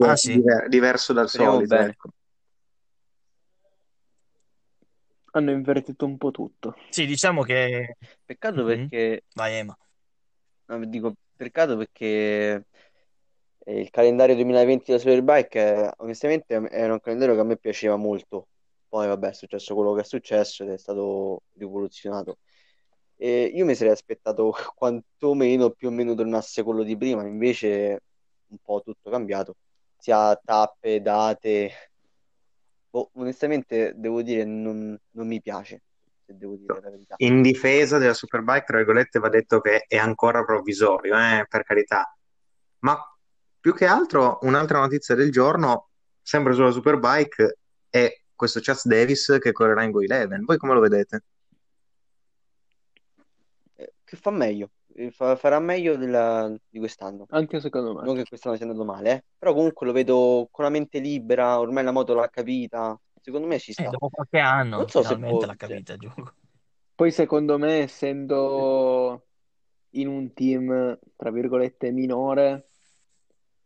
Ah, 0.00 0.16
sì. 0.16 0.34
diver- 0.34 0.68
diverso 0.68 1.14
dal 1.14 1.28
Speriamo 1.28 1.54
solito. 1.54 1.74
bene. 1.74 1.88
ecco. 1.90 2.10
Hanno 5.32 5.50
invertito 5.52 6.04
un 6.04 6.18
po' 6.18 6.30
tutto. 6.30 6.74
Sì, 6.90 7.06
diciamo 7.06 7.42
che... 7.42 7.96
Peccato 8.24 8.62
Mhm. 8.62 8.66
perché 8.66 9.24
Vai, 9.34 9.54
Ema. 9.58 9.78
No, 10.66 10.84
dico 10.84 11.14
peccato 11.34 11.76
perché 11.78 12.66
eh, 13.64 13.80
il 13.80 13.90
calendario 13.90 14.34
2020 14.34 14.84
della 14.86 14.98
Superbike 14.98 15.58
eh, 15.58 15.92
onestamente 15.98 16.54
era 16.70 16.92
un 16.92 17.00
calendario 17.00 17.34
che 17.34 17.40
a 17.40 17.44
me 17.44 17.56
piaceva 17.56 17.96
molto. 17.96 18.48
Poi 18.90 19.06
vabbè, 19.06 19.28
è 19.28 19.32
successo 19.32 19.76
quello 19.76 19.94
che 19.94 20.00
è 20.00 20.04
successo 20.04 20.64
ed 20.64 20.70
è 20.70 20.76
stato 20.76 21.42
rivoluzionato. 21.52 22.38
E 23.16 23.44
io 23.44 23.64
mi 23.64 23.76
sarei 23.76 23.92
aspettato 23.92 24.52
quantomeno 24.74 25.70
più 25.70 25.88
o 25.88 25.90
meno 25.92 26.14
tornasse 26.14 26.64
quello 26.64 26.82
di 26.82 26.96
prima, 26.96 27.24
invece 27.24 28.02
un 28.48 28.58
po' 28.60 28.82
tutto 28.82 29.08
cambiato, 29.08 29.54
sia 29.96 30.34
tappe, 30.34 31.00
date. 31.00 31.70
Boh, 32.90 33.10
onestamente 33.14 33.92
devo 33.94 34.22
dire 34.22 34.44
non, 34.44 34.98
non 35.10 35.26
mi 35.28 35.40
piace, 35.40 35.82
se 36.26 36.36
devo 36.36 36.56
dire 36.56 36.80
la. 36.80 37.14
In 37.18 37.42
difesa 37.42 37.96
della 37.96 38.12
Superbike, 38.12 38.64
tra 38.64 38.78
virgolette, 38.78 39.20
va 39.20 39.28
detto 39.28 39.60
che 39.60 39.84
è 39.86 39.98
ancora 39.98 40.42
provvisorio, 40.42 41.16
eh, 41.16 41.46
per 41.48 41.62
carità. 41.62 42.12
Ma 42.80 42.98
più 43.60 43.72
che 43.72 43.86
altro, 43.86 44.38
un'altra 44.42 44.80
notizia 44.80 45.14
del 45.14 45.30
giorno, 45.30 45.90
sempre 46.20 46.54
sulla 46.54 46.72
Superbike, 46.72 47.58
è 47.88 48.12
questo 48.40 48.60
Chaz 48.62 48.86
Davis 48.86 49.36
che 49.38 49.52
correrà 49.52 49.82
in 49.82 49.90
Go 49.90 49.98
11. 49.98 50.44
Voi 50.46 50.56
come 50.56 50.72
lo 50.72 50.80
vedete? 50.80 51.24
Eh, 53.76 53.92
che 54.04 54.16
fa 54.16 54.30
meglio, 54.30 54.70
Eh, 54.94 55.10
fa- 55.10 55.36
farà 55.36 55.60
meglio 55.60 55.96
della- 55.96 56.50
di 56.68 56.78
quest'anno. 56.78 57.26
Anche 57.28 57.60
secondo 57.60 57.94
me. 57.94 58.02
Non 58.02 58.16
che 58.16 58.24
quest'anno 58.24 58.56
sia 58.56 58.64
andato 58.66 58.84
male, 58.84 59.12
eh. 59.12 59.24
Però 59.38 59.52
comunque 59.54 59.86
lo 59.86 59.92
vedo 59.92 60.48
con 60.50 60.64
la 60.64 60.70
mente 60.70 60.98
libera, 60.98 61.60
ormai 61.60 61.84
la 61.84 61.92
moto 61.92 62.14
l'ha 62.14 62.28
capita. 62.28 62.98
Secondo 63.20 63.46
me 63.46 63.58
ci 63.58 63.70
Eh, 63.70 63.74
sta. 63.74 63.88
dopo 63.90 64.08
qualche 64.08 64.38
anno, 64.38 64.78
Non 64.78 64.88
so 64.88 65.02
se 65.02 65.16
può- 65.18 65.44
l'ha 65.44 65.54
capita, 65.54 65.92
aggiungo. 65.92 66.32
Poi 66.94 67.10
secondo 67.12 67.58
me, 67.58 67.80
essendo 67.82 69.26
in 69.90 70.08
un 70.08 70.32
team, 70.32 70.98
tra 71.16 71.30
virgolette, 71.30 71.90
minore, 71.92 72.68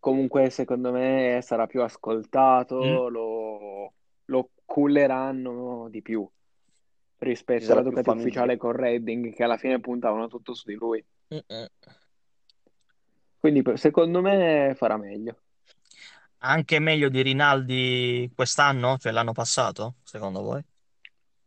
comunque 0.01 0.51
secondo 0.51 0.93
me 0.93 1.41
sarà 1.43 1.67
più 1.67 1.81
ascoltato, 1.83 3.09
lo, 3.09 3.93
lo 4.27 4.51
culleranno 4.65 5.89
di 5.91 6.03
più 6.03 6.29
rispetto 7.19 7.73
alla 7.73 7.83
famiglia. 7.83 8.13
ufficiale 8.13 8.57
con 8.57 8.73
Redding, 8.73 9.35
che 9.35 9.45
alla 9.45 9.57
fine 9.57 9.81
puntavano 9.81 10.29
tutto 10.29 10.55
su 10.55 10.69
di 10.69 10.75
lui. 10.75 11.05
Mm-mm. 11.33 11.67
Quindi 13.39 13.63
secondo 13.77 14.21
me 14.21 14.75
farà 14.77 14.97
meglio. 14.97 15.37
Anche 16.39 16.79
meglio 16.79 17.09
di 17.09 17.23
Rinaldi 17.23 18.31
quest'anno, 18.35 18.99
cioè 18.99 19.13
l'anno 19.13 19.33
passato, 19.33 19.97
secondo 20.03 20.43
voi? 20.43 20.63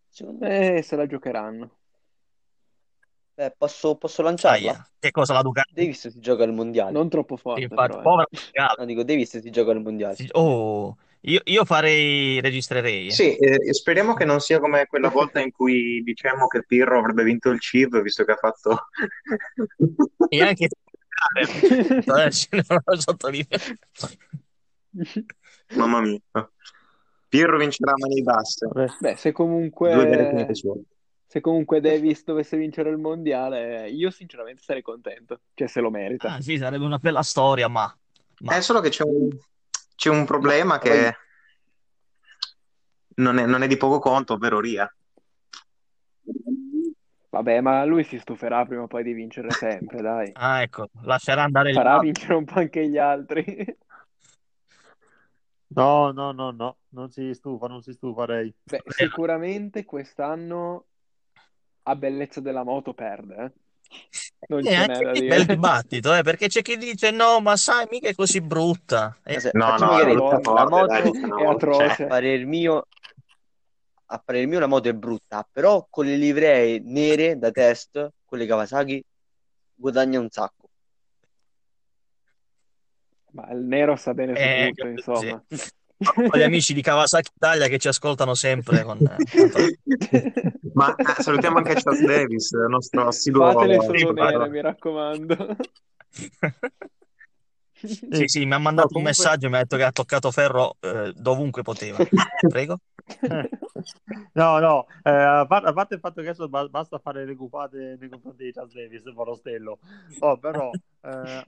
Secondo 0.07 0.47
me, 0.47 0.81
se 0.81 0.95
la 0.95 1.05
giocheranno. 1.05 1.77
beh, 3.35 3.53
posso, 3.55 3.95
posso 3.95 4.23
lanciarla? 4.23 4.71
Aia, 4.71 4.89
che 4.97 5.11
cosa 5.11 5.33
la 5.33 5.43
Ducati? 5.43 5.73
Davis 5.73 6.07
si 6.07 6.19
gioca 6.19 6.43
al 6.43 6.53
mondiale. 6.53 6.91
Non 6.91 7.09
troppo 7.09 7.37
forte, 7.37 7.61
infatti, 7.61 7.87
però. 7.87 7.99
eh. 7.99 8.03
povera 8.03 8.27
Ducati. 8.29 8.79
No, 8.79 8.85
dico, 8.85 9.03
Davis 9.03 9.37
si 9.37 9.49
gioca 9.51 9.71
al 9.71 9.81
mondiale. 9.81 10.15
Sì, 10.15 10.27
Oh, 10.33 10.97
io, 11.21 11.41
io 11.43 11.65
farei, 11.65 12.39
registrerei. 12.41 13.07
eh. 13.07 13.11
Sì, 13.11 13.35
eh, 13.35 13.73
speriamo 13.73 14.13
che 14.13 14.25
non 14.25 14.39
sia 14.39 14.59
come 14.59 14.85
quella 14.85 15.09
volta 15.09 15.39
in 15.39 15.51
cui 15.51 16.01
diciamo 16.03 16.47
che 16.47 16.63
Pirro 16.65 16.99
avrebbe 16.99 17.23
vinto 17.23 17.49
il 17.49 17.59
CIV, 17.59 18.01
visto 18.01 18.23
che 18.23 18.31
ha 18.31 18.37
fatto... 18.37 18.87
E 20.29 20.41
anche 20.41 20.67
sì, 22.29 22.47
non 22.51 22.79
lo 22.85 22.99
sottolineo. 22.99 23.57
Mamma 25.75 26.01
mia. 26.01 26.19
Pirro 27.27 27.57
vincerà 27.57 27.91
a 27.91 27.95
mani 27.97 28.21
basse. 28.21 28.67
Beh, 28.99 29.15
se 29.15 29.31
Due 29.31 30.05
vere 30.05 30.29
comunque, 30.29 30.55
sue. 30.55 30.81
se 31.25 31.41
comunque 31.41 31.81
Davis 31.81 32.23
dovesse 32.23 32.55
vincere 32.55 32.89
il 32.89 32.97
mondiale, 32.97 33.89
io 33.89 34.09
sinceramente 34.11 34.61
sarei 34.63 34.81
contento. 34.81 35.41
Cioè, 35.53 35.67
se 35.67 35.81
lo 35.81 35.89
merita. 35.89 36.33
Ah, 36.33 36.41
sì, 36.41 36.57
sarebbe 36.57 36.85
una 36.85 36.99
bella 36.99 37.23
storia, 37.23 37.67
ma, 37.67 37.93
ma 38.41 38.55
È 38.55 38.61
solo 38.61 38.79
che 38.79 38.89
c'è 38.89 39.03
un, 39.03 39.29
c'è 39.97 40.09
un 40.09 40.25
problema 40.25 40.77
che 40.77 41.17
non 43.15 43.39
è, 43.39 43.45
non 43.47 43.63
è 43.63 43.67
di 43.67 43.77
poco 43.77 43.97
conto, 43.97 44.33
ovvero 44.33 44.59
Ria. 44.59 44.89
Vabbè, 47.29 47.61
ma 47.61 47.83
lui 47.83 48.03
si 48.03 48.19
stuferà 48.19 48.63
prima 48.65 48.83
o 48.83 48.87
poi 48.87 49.03
di 49.03 49.13
vincere 49.13 49.49
sempre, 49.49 50.01
dai. 50.01 50.31
ah, 50.37 50.61
ecco, 50.61 50.89
lascerà 51.01 51.43
andare 51.43 51.69
il 51.69 51.75
Farà 51.75 51.95
Val. 51.95 52.01
vincere 52.01 52.35
un 52.35 52.45
po' 52.45 52.59
anche 52.59 52.87
gli 52.87 52.97
altri. 52.97 53.43
No, 55.69 56.11
no, 56.11 56.31
no, 56.31 56.51
no, 56.51 56.77
non 56.91 57.09
si 57.09 57.33
stufa, 57.33 57.67
non 57.67 57.81
si 57.81 57.91
stufa 57.91 58.23
Ray. 58.23 58.53
Beh, 58.63 58.83
sicuramente 58.87 59.83
quest'anno 59.83 60.85
a 61.83 61.95
bellezza 61.97 62.39
della 62.39 62.63
moto 62.63 62.93
perde, 62.93 63.35
eh. 63.35 63.51
Non 64.49 64.59
E 64.63 64.63
ce 64.63 64.85
n'è 64.85 64.93
anche 64.93 65.19
dire. 65.19 65.35
bel 65.35 65.45
dibattito, 65.45 66.15
eh, 66.15 66.23
perché 66.23 66.47
c'è 66.47 66.61
chi 66.61 66.77
dice 66.77 67.11
no, 67.11 67.39
ma 67.41 67.55
sai, 67.57 67.85
mica 67.89 68.07
è 68.09 68.15
così 68.15 68.39
brutta. 68.41 69.17
E- 69.23 69.33
Ma 69.33 69.39
se- 69.39 69.51
No, 69.53 69.77
no, 69.77 69.91
è 69.91 69.95
chiarezza. 69.95 70.13
brutta 70.13 70.39
La 70.39 70.41
forte, 70.41 70.69
moto 70.69 70.85
dai, 70.85 71.01
è 71.41 71.45
atroce. 71.45 71.95
cioè, 71.95 72.05
A 72.05 72.07
parer 72.07 72.45
mio, 72.45 72.85
a 74.09 74.17
parer 74.19 74.47
mio 74.47 74.59
la 74.59 74.67
moto 74.67 74.87
è 74.89 74.93
brutta, 74.93 75.47
però 75.51 75.85
con 75.89 76.05
le 76.05 76.15
livree 76.15 76.79
nere 76.79 77.37
da 77.37 77.51
test, 77.51 78.09
quelle 78.25 78.45
Kawasaki, 78.45 79.03
guadagna 79.75 80.19
un 80.19 80.29
sacco. 80.29 80.69
Ma 83.31 83.51
il 83.51 83.59
nero 83.65 83.95
sta 83.95 84.13
bene 84.13 84.35
su 84.35 84.41
Eh, 84.41 84.71
tutto, 84.73 84.87
sì. 84.87 84.91
insomma. 84.91 85.43
Con 85.47 85.57
gli 85.97 86.41
amici 86.43 86.73
di 86.73 86.81
Kawasaki 86.81 87.31
Italia 87.35 87.67
che 87.67 87.77
ci 87.79 87.87
ascoltano 87.87 88.33
sempre. 88.35 88.83
Con, 88.83 88.97
eh, 88.99 89.79
Ma 90.73 90.93
eh, 90.95 91.21
salutiamo 91.21 91.57
anche 91.57 91.73
Charles 91.73 92.05
Davis, 92.05 92.51
il 92.51 92.67
nostro 92.69 93.07
assiduo 93.07 93.51
Fatele 93.51 93.79
solo 93.81 94.11
nere, 94.13 94.49
mi 94.49 94.61
raccomando. 94.61 95.55
Sì, 97.79 98.23
sì, 98.27 98.45
mi 98.45 98.53
ha 98.53 98.57
mandato 98.57 98.89
No, 98.91 98.97
un 98.97 99.03
comunque- 99.03 99.03
messaggio 99.03 99.45
e 99.45 99.49
mi 99.49 99.55
ha 99.55 99.59
detto 99.59 99.77
che 99.77 99.83
ha 99.83 99.91
toccato 99.91 100.31
ferro 100.31 100.77
eh, 100.79 101.13
dovunque 101.15 101.61
poteva. 101.61 101.97
Prego. 102.47 102.79
No, 104.33 104.57
no, 104.59 104.87
eh, 105.03 105.11
a, 105.11 105.45
par- 105.47 105.65
a 105.65 105.71
parte 105.71 105.93
il 105.93 105.99
fatto 106.01 106.21
che 106.21 106.27
adesso 106.29 106.49
ba- 106.49 106.67
basta 106.67 106.97
fare 106.97 107.25
le 107.25 107.35
gufate 107.35 107.95
nei 107.99 108.09
confronti 108.09 108.43
di 108.43 108.51
Charles 108.51 108.73
Davis, 108.73 109.03
Forostello. 109.13 109.79
Oh, 110.19 110.37
però 110.37 110.71
eh, 111.03 111.47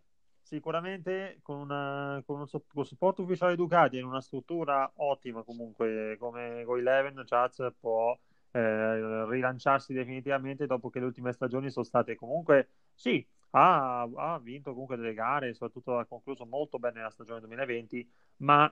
sicuramente 0.50 1.40
con, 1.44 1.60
una- 1.60 2.22
con 2.26 2.40
un 2.42 2.48
con 2.74 2.86
supporto 2.86 3.22
ufficiale 3.24 3.56
Ducati 3.56 3.98
in 3.98 4.06
una 4.06 4.22
struttura 4.22 4.92
ottima 4.96 5.44
comunque 5.44 6.18
come 6.20 6.64
con 6.66 6.80
Eleven, 6.80 7.24
Charles 7.26 7.74
può 7.80 8.18
eh, 8.52 9.26
rilanciarsi 9.30 9.94
definitivamente 9.94 10.66
dopo 10.66 10.90
che 10.90 11.00
le 11.00 11.06
ultime 11.06 11.34
stagioni 11.34 11.70
sono 11.70 11.86
state 11.86 12.16
comunque, 12.16 12.70
sì, 12.96 13.26
ha, 13.52 14.02
ha 14.02 14.40
vinto 14.40 14.72
comunque 14.72 14.96
delle 14.98 15.14
gare, 15.14 15.54
soprattutto 15.54 15.98
ha 16.00 16.06
concluso 16.06 16.46
molto 16.46 16.80
bene 16.80 17.02
la 17.02 17.10
stagione 17.12 17.40
2020, 17.42 18.10
ma 18.38 18.68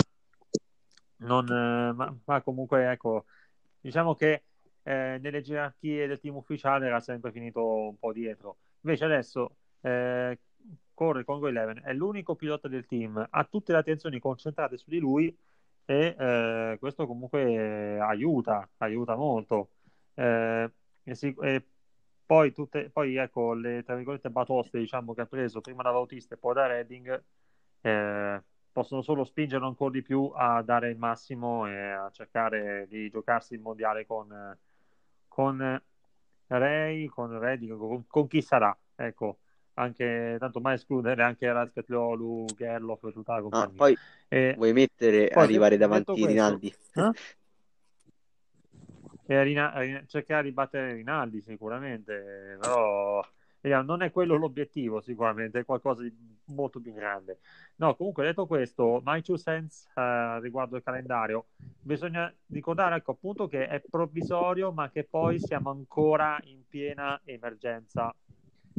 non, 1.18 1.46
ma, 1.96 2.16
ma 2.26 2.42
comunque 2.42 2.92
ecco, 2.92 3.26
diciamo 3.80 4.16
che 4.16 4.44
eh, 4.84 5.18
nelle 5.22 5.42
gerarchie 5.42 6.08
del 6.08 6.20
team 6.20 6.36
ufficiale 6.36 6.88
era 6.88 7.00
sempre 7.00 7.32
finito 7.32 7.64
un 7.90 7.98
po' 7.98 8.14
dietro. 8.14 8.58
Invece 8.82 9.06
adesso 9.06 9.58
eh, 9.82 10.40
corre 10.98 11.24
con 11.24 11.38
Go 11.40 11.48
Eleven, 11.48 11.80
è 11.84 11.94
l'unico 11.94 12.36
pilota 12.36 12.68
del 12.68 12.88
team, 12.88 13.24
ha 13.30 13.44
tutte 13.44 13.72
le 13.72 13.78
attenzioni 13.78 14.20
concentrate 14.20 14.78
su 14.78 14.90
di 14.90 14.98
lui 14.98 15.28
e 15.86 16.16
eh, 16.18 16.78
questo 16.80 17.06
comunque 17.06 18.00
aiuta, 18.00 18.68
aiuta 18.78 19.16
molto. 19.16 19.70
Eh, 20.16 20.72
e 21.04 21.16
si- 21.16 21.36
e 21.40 21.64
poi, 22.26 22.52
tutte, 22.52 22.90
poi 22.90 23.16
ecco 23.16 23.54
le 23.54 23.84
tra 23.84 23.94
virgolette 23.96 24.32
batoste 24.32 24.80
diciamo 24.80 25.14
che 25.14 25.22
ha 25.22 25.26
preso 25.28 25.62
prima 25.62 25.84
da 25.84 25.92
Bautista 25.92 26.34
e 26.34 26.38
poi 26.40 26.54
da 26.56 26.66
Redding 26.66 27.24
eh, 27.82 28.44
possono 28.72 29.02
solo 29.04 29.24
spingerlo 29.24 29.68
ancora 29.68 29.92
di 29.92 30.02
più 30.02 30.32
a 30.36 30.64
dare 30.64 30.90
il 30.90 30.98
massimo 30.98 31.68
e 31.68 31.92
a 31.92 32.10
cercare 32.12 32.88
di 32.90 33.10
giocarsi 33.10 33.54
il 33.54 33.62
mondiale 33.62 34.08
con, 34.08 34.58
con 35.28 35.82
Ray, 36.48 37.06
con 37.06 37.38
Reddy, 37.40 37.68
con, 37.68 38.08
con, 38.08 38.28
chi 38.28 38.42
sarà. 38.42 38.76
Ecco, 38.96 39.40
anche 39.78 40.38
tanto 40.40 40.60
mai 40.60 40.76
escludere 40.76 41.24
anche 41.24 41.52
Razcatliolu, 41.52 42.46
Gerloff 42.56 43.04
e 43.04 43.12
tutta 43.12 43.36
la 43.36 43.42
compagnia. 43.42 43.68
Ah, 43.68 43.76
poi 43.76 43.98
e, 44.28 44.54
vuoi 44.58 44.74
mettere 44.74 45.28
poi, 45.28 45.44
arrivare 45.44 45.78
davanti 45.78 46.24
a 46.24 46.26
Rinaldi? 46.26 46.74
Eh? 46.96 47.12
E 49.30 49.44
Rina, 49.44 49.74
cercare 50.08 50.44
di 50.44 50.52
battere 50.52 50.94
Rinaldi 50.94 51.42
sicuramente, 51.42 52.58
però 52.60 53.24
non 53.62 54.02
è 54.02 54.12
quello 54.12 54.36
l'obiettivo 54.36 55.02
sicuramente, 55.02 55.60
è 55.60 55.66
qualcosa 55.66 56.02
di 56.02 56.14
molto 56.46 56.80
più 56.80 56.94
grande. 56.94 57.40
No, 57.76 57.96
comunque 57.96 58.24
detto 58.24 58.48
questo, 58.48 59.02
my 59.04 59.22
two 59.22 59.38
cents 59.38 59.88
eh, 59.96 60.40
riguardo 60.40 60.78
il 60.78 60.84
calendario, 60.84 61.48
bisogna 61.58 62.34
ricordare 62.48 62.96
ecco, 62.96 63.12
appunto 63.12 63.48
che 63.48 63.68
è 63.68 63.82
provvisorio 63.82 64.72
ma 64.72 64.90
che 64.90 65.04
poi 65.04 65.40
siamo 65.40 65.70
ancora 65.70 66.40
in 66.46 66.66
piena 66.68 67.20
emergenza 67.26 68.16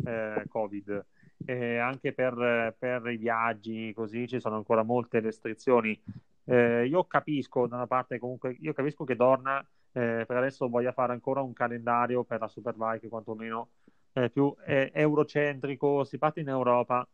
eh, 0.05 0.45
Covid. 0.49 1.05
Eh, 1.45 1.79
anche 1.79 2.13
per, 2.13 2.75
per, 2.79 3.07
i 3.07 3.17
viaggi 3.17 3.93
così 3.95 4.27
ci 4.27 4.41
sono 4.41 4.57
ancora 4.57 4.83
molte 4.83 5.21
restrizioni. 5.21 6.01
Eh, 6.45 6.87
io 6.87 7.05
capisco 7.05 7.67
da 7.67 7.77
una 7.77 7.87
parte 7.87 8.19
comunque, 8.19 8.57
io 8.61 8.73
capisco 8.73 9.05
che 9.05 9.17
Dorna 9.17 9.61
eh, 9.93 10.25
per 10.27 10.37
adesso 10.37 10.69
voglia 10.69 10.93
fare 10.93 11.13
ancora 11.13 11.43
un 11.43 11.53
calendario 11.53 12.25
per 12.25 12.41
la 12.41 12.49
Superbike 12.49 13.09
quantomeno 13.09 13.71
eh, 14.13 14.31
più 14.31 14.55
eh, 14.67 14.91
eurocentrico, 14.95 16.05
si 16.05 16.19
parte 16.19 16.41
in 16.41 16.49
Europa, 16.49 17.07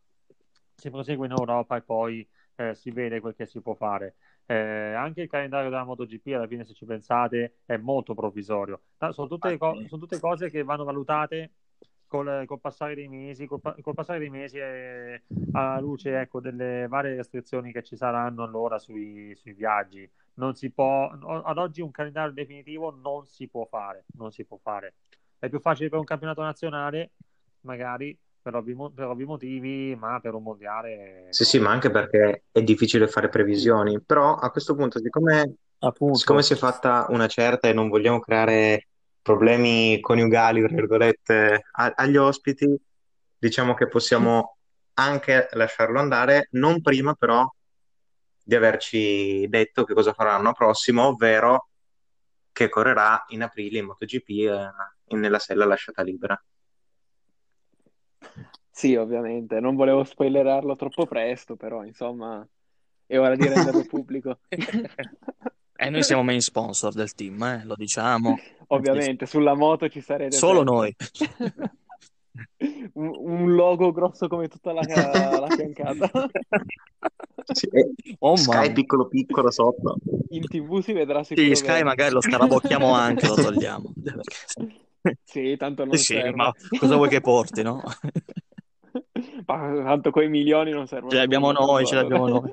si 0.75 0.89
prosegue 0.89 1.25
in 1.25 1.33
Europa 1.33 1.75
e 1.75 1.81
poi 1.81 2.27
eh, 2.55 2.73
si 2.73 2.91
vede 2.91 3.19
quel 3.19 3.35
che 3.35 3.45
si 3.45 3.61
può 3.61 3.73
fare. 3.73 4.15
Anche 4.47 5.23
il 5.23 5.27
calendario 5.27 5.71
della 5.71 5.83
MotoGP, 5.83 6.27
alla 6.35 6.45
fine, 6.45 6.65
se 6.65 6.75
ci 6.75 6.85
pensate, 6.85 7.61
è 7.65 7.77
molto 7.77 8.13
provvisorio. 8.13 8.81
Sono 9.09 9.27
tutte, 9.27 9.57
co- 9.57 9.73
sono 9.87 9.99
tutte 9.99 10.19
cose 10.19 10.51
che 10.51 10.61
vanno 10.61 10.83
valutate 10.83 11.49
col, 12.15 12.45
col, 12.45 12.59
passare 12.59 12.95
dei 12.95 13.07
mesi, 13.07 13.45
col, 13.45 13.59
col 13.81 13.93
passare 13.93 14.19
dei 14.19 14.29
mesi 14.29 14.57
e 14.57 15.23
alla 15.51 15.79
luce 15.79 16.19
ecco, 16.19 16.39
delle 16.39 16.87
varie 16.87 17.15
restrizioni 17.15 17.71
che 17.71 17.83
ci 17.83 17.95
saranno 17.95 18.43
allora 18.43 18.79
sui, 18.79 19.35
sui, 19.35 19.53
viaggi. 19.53 20.09
Non 20.35 20.55
si 20.55 20.69
può, 20.69 21.07
ad 21.09 21.57
oggi 21.57 21.81
un 21.81 21.91
calendario 21.91 22.33
definitivo 22.33 22.97
non 23.01 23.25
si 23.25 23.47
può 23.47 23.65
fare, 23.65 24.05
non 24.17 24.31
si 24.31 24.45
può 24.45 24.57
fare. 24.61 24.95
È 25.37 25.49
più 25.49 25.59
facile 25.59 25.89
per 25.89 25.99
un 25.99 26.05
campionato 26.05 26.41
nazionale, 26.41 27.11
magari 27.61 28.17
per 28.41 28.55
ovvi, 28.55 28.75
per 28.93 29.07
ovvi 29.07 29.25
motivi, 29.25 29.95
ma 29.95 30.19
per 30.19 30.33
un 30.33 30.43
mondiale. 30.43 31.27
Sì, 31.29 31.43
sì, 31.43 31.59
ma 31.59 31.71
anche 31.71 31.89
perché 31.89 32.43
è 32.51 32.61
difficile 32.61 33.07
fare 33.07 33.29
previsioni. 33.29 33.99
Però 34.01 34.35
a 34.35 34.51
questo 34.51 34.75
punto, 34.75 34.99
siccome, 34.99 35.55
siccome 36.13 36.43
si 36.43 36.53
è 36.53 36.55
fatta 36.55 37.07
una 37.09 37.27
certa 37.27 37.67
e 37.67 37.73
non 37.73 37.89
vogliamo 37.89 38.19
creare 38.19 38.87
problemi 39.25 39.99
coniugali, 40.01 40.61
tra 40.61 40.75
virgolette, 40.75 41.65
a- 41.71 41.93
agli 41.95 42.15
ospiti, 42.15 42.79
diciamo 43.35 43.73
che 43.73 43.87
possiamo 43.87 44.57
anche 44.93 45.47
lasciarlo 45.53 45.99
andare, 45.99 46.49
non 46.51 46.79
prima 46.79 47.15
però 47.15 47.43
di 48.43 48.53
averci 48.53 49.47
detto 49.49 49.83
che 49.83 49.95
cosa 49.95 50.13
farà 50.13 50.33
l'anno 50.33 50.53
prossimo, 50.53 51.07
ovvero 51.07 51.69
che 52.51 52.69
correrà 52.69 53.25
in 53.29 53.41
aprile 53.41 53.79
in 53.79 53.85
MotoGP 53.85 54.29
eh, 54.29 55.15
nella 55.15 55.39
sella 55.39 55.65
lasciata 55.65 56.03
libera. 56.03 56.39
Sì, 58.69 58.93
ovviamente, 58.95 59.59
non 59.59 59.75
volevo 59.75 60.03
spoilerarlo 60.03 60.75
troppo 60.75 61.07
presto, 61.07 61.55
però 61.55 61.83
insomma 61.83 62.47
è 63.07 63.17
ora 63.17 63.35
di 63.35 63.47
renderlo 63.47 63.85
pubblico. 63.89 64.37
E 65.77 65.89
noi 65.89 66.03
siamo 66.03 66.21
main 66.21 66.41
sponsor 66.41 66.93
del 66.93 67.15
team, 67.15 67.41
eh, 67.41 67.65
lo 67.65 67.73
diciamo. 67.75 68.37
Ovviamente, 68.67 69.25
sulla 69.25 69.55
moto 69.55 69.87
ci 69.89 70.01
sarete 70.01 70.35
Solo 70.35 70.63
noi. 70.63 70.95
un, 72.93 73.11
un, 73.17 73.55
logo 73.55 73.91
grosso 73.91 74.27
come 74.27 74.47
tutta 74.47 74.73
la, 74.73 74.81
la 74.81 75.47
fiancata. 75.49 76.09
Sì, 77.47 77.69
oh, 78.19 78.35
Sky 78.35 78.71
piccolo 78.71 79.07
piccolo 79.07 79.51
sotto. 79.51 79.97
In 80.29 80.47
tv 80.47 80.81
si 80.81 80.93
vedrà 80.93 81.23
sicuro. 81.23 81.45
Sì, 81.45 81.53
Sky 81.53 81.83
magari 81.83 82.11
lo 82.11 82.19
scarabocchiamo 82.19 82.91
anche, 82.91 83.27
lo 83.27 83.35
togliamo. 83.35 83.93
sì, 85.23 85.55
tanto 85.55 85.85
non 85.85 85.95
sì, 85.95 86.15
serve. 86.15 86.35
ma 86.35 86.51
cosa 86.79 86.95
vuoi 86.95 87.09
che 87.09 87.21
porti, 87.21 87.61
no? 87.61 87.83
ma 89.45 89.83
tanto 89.83 90.09
quei 90.09 90.27
milioni 90.27 90.71
non 90.71 90.87
servono. 90.87 91.11
Ce 91.11 91.17
l'abbiamo 91.17 91.51
noi, 91.51 91.85
ce 91.85 91.95
l'abbiamo 91.95 92.27
noi. 92.27 92.51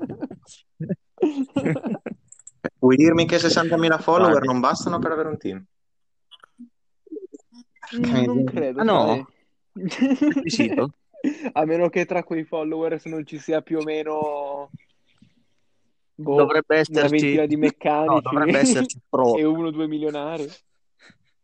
Vuoi 2.79 2.97
dirmi 2.97 3.25
che 3.27 3.37
60.000 3.37 3.99
follower 4.01 4.31
Guardi. 4.31 4.47
non 4.47 4.61
bastano 4.61 4.99
per 4.99 5.13
avere 5.13 5.29
un 5.29 5.39
team? 5.39 5.65
Non 7.99 8.45
credo. 8.45 8.81
Ah 8.81 8.85
no? 8.85 9.29
A 11.53 11.65
meno 11.65 11.89
che 11.89 12.05
tra 12.05 12.25
quei 12.25 12.45
followers 12.45 13.05
non 13.05 13.25
ci 13.25 13.39
sia 13.39 13.63
più 13.63 13.79
o 13.79 13.83
meno 13.85 14.71
boh, 16.17 16.37
dovrebbe 16.37 16.79
esserci 16.79 17.35
una 17.35 17.47
di 17.47 17.57
meccanici 17.57 18.15
no, 18.15 18.21
dovrebbe 18.21 18.59
esserci 18.59 18.99
pro. 19.09 19.37
e 19.37 19.45
uno 19.45 19.69
o 19.69 19.71
due 19.71 19.87
milionari. 19.87 20.49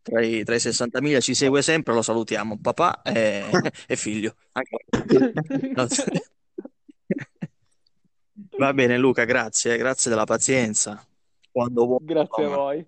Tra 0.03 0.23
i, 0.23 0.43
tra 0.43 0.55
i 0.55 0.59
60.000 0.59 1.21
ci 1.21 1.35
segue 1.35 1.61
sempre, 1.61 1.93
lo 1.93 2.03
salutiamo, 2.03 2.59
papà 2.61 3.03
e, 3.03 3.45
e 3.87 3.97
figlio. 3.97 4.35
Va 8.57 8.73
bene 8.73 8.97
Luca, 8.97 9.25
grazie, 9.25 9.77
grazie 9.77 10.11
della 10.11 10.25
pazienza. 10.25 11.07
Quando 11.51 11.85
vuoi, 11.85 11.99
grazie 12.03 12.45
a 12.45 12.49
voi. 12.49 12.85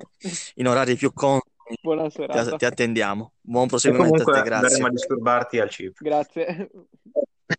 In 0.55 0.67
orari 0.67 0.97
più 0.97 1.13
consoni 1.13 1.50
Buona 1.83 2.11
serata. 2.11 2.51
Ti, 2.51 2.57
ti 2.57 2.65
attendiamo. 2.65 3.33
Buon 3.41 3.69
proseguimento 3.69 4.23
a 4.23 4.33
te, 4.33 4.43
grazie. 4.43 4.67
Andremo 4.67 4.87
a 4.87 4.91
disturbarti 4.91 5.59
al 5.59 5.69
chip. 5.69 5.97
Grazie. 5.99 6.71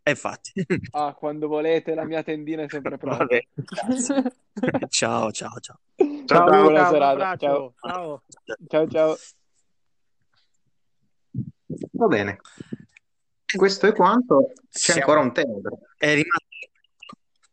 E 0.04 0.10
infatti. 0.12 0.52
Ah, 0.92 1.14
quando 1.14 1.48
volete, 1.48 1.94
la 1.94 2.06
mia 2.06 2.24
tendina 2.24 2.64
è 2.64 2.70
sempre 2.70 2.98
pronta. 2.98 3.26
ciao, 4.90 5.32
ciao, 5.32 5.60
ciao. 5.60 5.80
Ciao, 5.96 6.26
ciao 6.26 6.46
buona 6.46 6.62
Luca, 6.62 6.90
serata. 6.90 7.36
Ciao. 7.38 7.74
ciao. 7.80 8.24
Ciao, 8.68 8.88
ciao. 8.88 9.18
Va 11.92 12.08
bene. 12.08 12.40
Questo 13.56 13.88
è 13.88 13.94
quanto. 13.94 14.54
C'è 14.70 14.94
Siamo... 14.94 15.00
ancora 15.02 15.20
un 15.22 15.32
tema. 15.34 15.54
È 15.98 16.14
rimasto... 16.14 16.46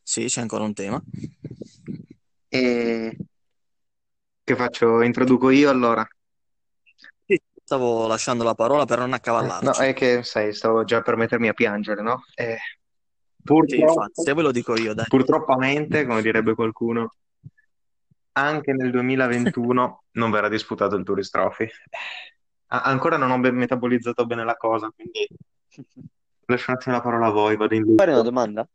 Sì, 0.02 0.26
c'è 0.26 0.40
ancora 0.40 0.64
un 0.64 0.74
tema. 0.74 1.02
E... 2.48 3.16
Che 4.42 4.56
faccio? 4.56 5.02
Introduco 5.02 5.50
io 5.50 5.70
allora. 5.70 6.08
Stavo 7.68 8.06
lasciando 8.06 8.44
la 8.44 8.54
parola 8.54 8.86
per 8.86 8.98
non 8.98 9.12
accavallarci. 9.12 9.64
No, 9.66 9.72
è 9.72 9.92
che, 9.92 10.22
sai, 10.22 10.54
stavo 10.54 10.84
già 10.84 11.02
per 11.02 11.16
mettermi 11.16 11.48
a 11.48 11.52
piangere, 11.52 12.00
no? 12.00 12.24
Eh, 12.34 12.56
purtroppo, 13.44 13.74
sì, 13.74 13.80
infatti, 13.92 14.22
se 14.22 14.32
ve 14.32 14.40
lo 14.40 14.52
dico 14.52 14.74
io, 14.74 14.94
dai. 14.94 15.04
Purtroppamente, 15.06 16.06
come 16.06 16.22
direbbe 16.22 16.54
qualcuno, 16.54 17.12
anche 18.32 18.72
nel 18.72 18.90
2021 18.90 20.02
non 20.16 20.30
verrà 20.30 20.48
disputato 20.48 20.96
il 20.96 21.04
Tourist 21.04 21.30
Trophy. 21.30 21.68
ancora 22.68 23.18
non 23.18 23.32
ho 23.32 23.38
ben 23.38 23.54
metabolizzato 23.54 24.24
bene 24.24 24.44
la 24.44 24.56
cosa, 24.56 24.88
quindi 24.88 25.28
lascio 26.46 26.70
un 26.70 26.76
attimo 26.78 26.94
la 26.94 27.02
parola 27.02 27.26
a 27.26 27.30
voi, 27.32 27.56
vado 27.58 27.74
in 27.74 27.96
Fare 27.96 28.12
una 28.12 28.22
domanda? 28.22 28.66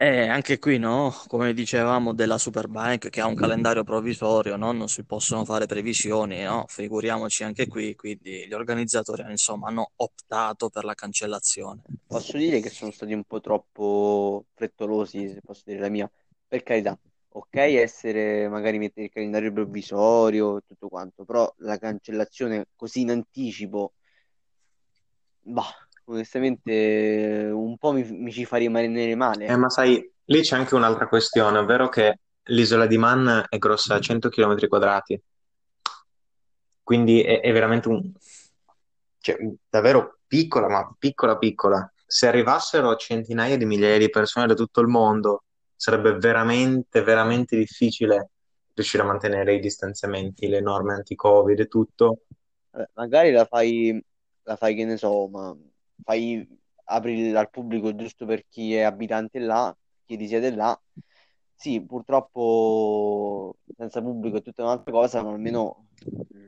Eh, 0.00 0.28
anche 0.28 0.60
qui, 0.60 0.78
no? 0.78 1.12
Come 1.26 1.52
dicevamo 1.52 2.14
della 2.14 2.38
Superbike 2.38 3.10
che 3.10 3.20
ha 3.20 3.26
un 3.26 3.34
calendario 3.34 3.82
provvisorio, 3.82 4.54
no? 4.54 4.70
Non 4.70 4.86
si 4.86 5.02
possono 5.02 5.44
fare 5.44 5.66
previsioni, 5.66 6.40
no? 6.44 6.66
Figuriamoci 6.68 7.42
anche 7.42 7.66
qui, 7.66 7.96
quindi 7.96 8.46
gli 8.46 8.52
organizzatori 8.52 9.28
insomma 9.28 9.66
hanno 9.66 9.90
optato 9.96 10.68
per 10.68 10.84
la 10.84 10.94
cancellazione. 10.94 11.82
Posso 12.06 12.36
dire 12.36 12.60
che 12.60 12.70
sono 12.70 12.92
stati 12.92 13.12
un 13.12 13.24
po' 13.24 13.40
troppo 13.40 14.44
frettolosi, 14.54 15.30
se 15.30 15.40
posso 15.44 15.62
dire 15.64 15.80
la 15.80 15.88
mia, 15.88 16.08
per 16.46 16.62
carità. 16.62 16.96
Ok, 17.30 17.56
essere 17.56 18.48
magari 18.48 18.78
mettere 18.78 19.06
il 19.06 19.12
calendario 19.12 19.52
provvisorio, 19.52 20.62
tutto 20.64 20.88
quanto, 20.88 21.24
però 21.24 21.52
la 21.58 21.76
cancellazione 21.76 22.68
così 22.76 23.00
in 23.00 23.10
anticipo, 23.10 23.94
bah, 25.40 25.87
onestamente 26.08 27.50
un 27.52 27.76
po' 27.76 27.92
mi, 27.92 28.02
mi 28.10 28.32
ci 28.32 28.44
fa 28.44 28.56
rimanere 28.56 29.14
male. 29.14 29.46
Eh, 29.46 29.56
ma 29.56 29.68
sai, 29.68 30.10
lì 30.24 30.40
c'è 30.40 30.56
anche 30.56 30.74
un'altra 30.74 31.08
questione, 31.08 31.58
ovvero 31.58 31.88
che 31.88 32.20
l'isola 32.44 32.86
di 32.86 32.96
Man 32.96 33.44
è 33.48 33.58
grossa 33.58 34.00
100 34.00 34.28
km 34.28 34.66
quadrati, 34.68 35.20
quindi 36.82 37.22
è, 37.22 37.40
è 37.40 37.52
veramente 37.52 37.88
un... 37.88 38.12
Cioè, 39.20 39.36
davvero 39.68 40.20
piccola, 40.26 40.68
ma 40.68 40.94
piccola 40.98 41.36
piccola. 41.36 41.92
Se 42.06 42.26
arrivassero 42.26 42.96
centinaia 42.96 43.56
di 43.56 43.66
migliaia 43.66 43.98
di 43.98 44.08
persone 44.08 44.46
da 44.46 44.54
tutto 44.54 44.80
il 44.80 44.86
mondo, 44.86 45.44
sarebbe 45.74 46.16
veramente, 46.16 47.02
veramente 47.02 47.56
difficile 47.56 48.30
riuscire 48.72 49.02
a 49.02 49.06
mantenere 49.06 49.54
i 49.54 49.60
distanziamenti, 49.60 50.48
le 50.48 50.60
norme 50.60 50.94
anti-Covid 50.94 51.58
e 51.58 51.66
tutto. 51.66 52.22
magari 52.94 53.32
la 53.32 53.44
fai, 53.44 54.02
la 54.44 54.56
fai, 54.56 54.74
che 54.74 54.84
ne 54.84 54.96
so, 54.96 55.26
ma 55.26 55.54
fai 56.02 56.46
apri 56.84 57.34
al 57.34 57.50
pubblico 57.50 57.94
giusto 57.94 58.26
per 58.26 58.44
chi 58.48 58.74
è 58.74 58.82
abitante 58.82 59.38
là, 59.38 59.76
chi 60.04 60.16
risiede 60.16 60.54
là. 60.54 60.78
Sì, 61.54 61.80
purtroppo 61.82 63.56
senza 63.76 64.00
pubblico 64.00 64.36
è 64.36 64.42
tutta 64.42 64.62
un'altra 64.62 64.92
cosa, 64.92 65.22
ma 65.22 65.30
almeno 65.30 65.88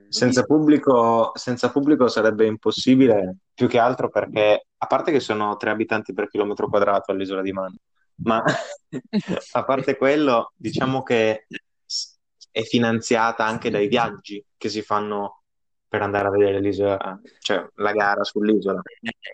senza 0.08 0.44
pubblico, 0.44 1.32
senza 1.34 1.70
pubblico 1.70 2.08
sarebbe 2.08 2.46
impossibile, 2.46 3.38
più 3.54 3.68
che 3.68 3.78
altro 3.78 4.08
perché, 4.08 4.66
a 4.76 4.86
parte 4.86 5.12
che 5.12 5.20
sono 5.20 5.56
tre 5.56 5.70
abitanti 5.70 6.12
per 6.12 6.28
chilometro 6.28 6.68
quadrato 6.68 7.12
all'isola 7.12 7.42
di 7.42 7.52
Man, 7.52 7.74
ma 8.22 8.42
a 9.52 9.64
parte 9.64 9.96
quello, 9.96 10.52
diciamo 10.56 11.02
che 11.02 11.46
è 12.50 12.62
finanziata 12.62 13.44
anche 13.44 13.70
dai 13.70 13.86
viaggi 13.86 14.44
che 14.56 14.68
si 14.68 14.82
fanno 14.82 15.39
per 15.90 16.02
andare 16.02 16.28
a 16.28 16.30
vedere 16.30 16.60
l'isola, 16.60 17.20
cioè 17.40 17.66
la 17.74 17.90
gara 17.90 18.22
sull'isola. 18.22 18.80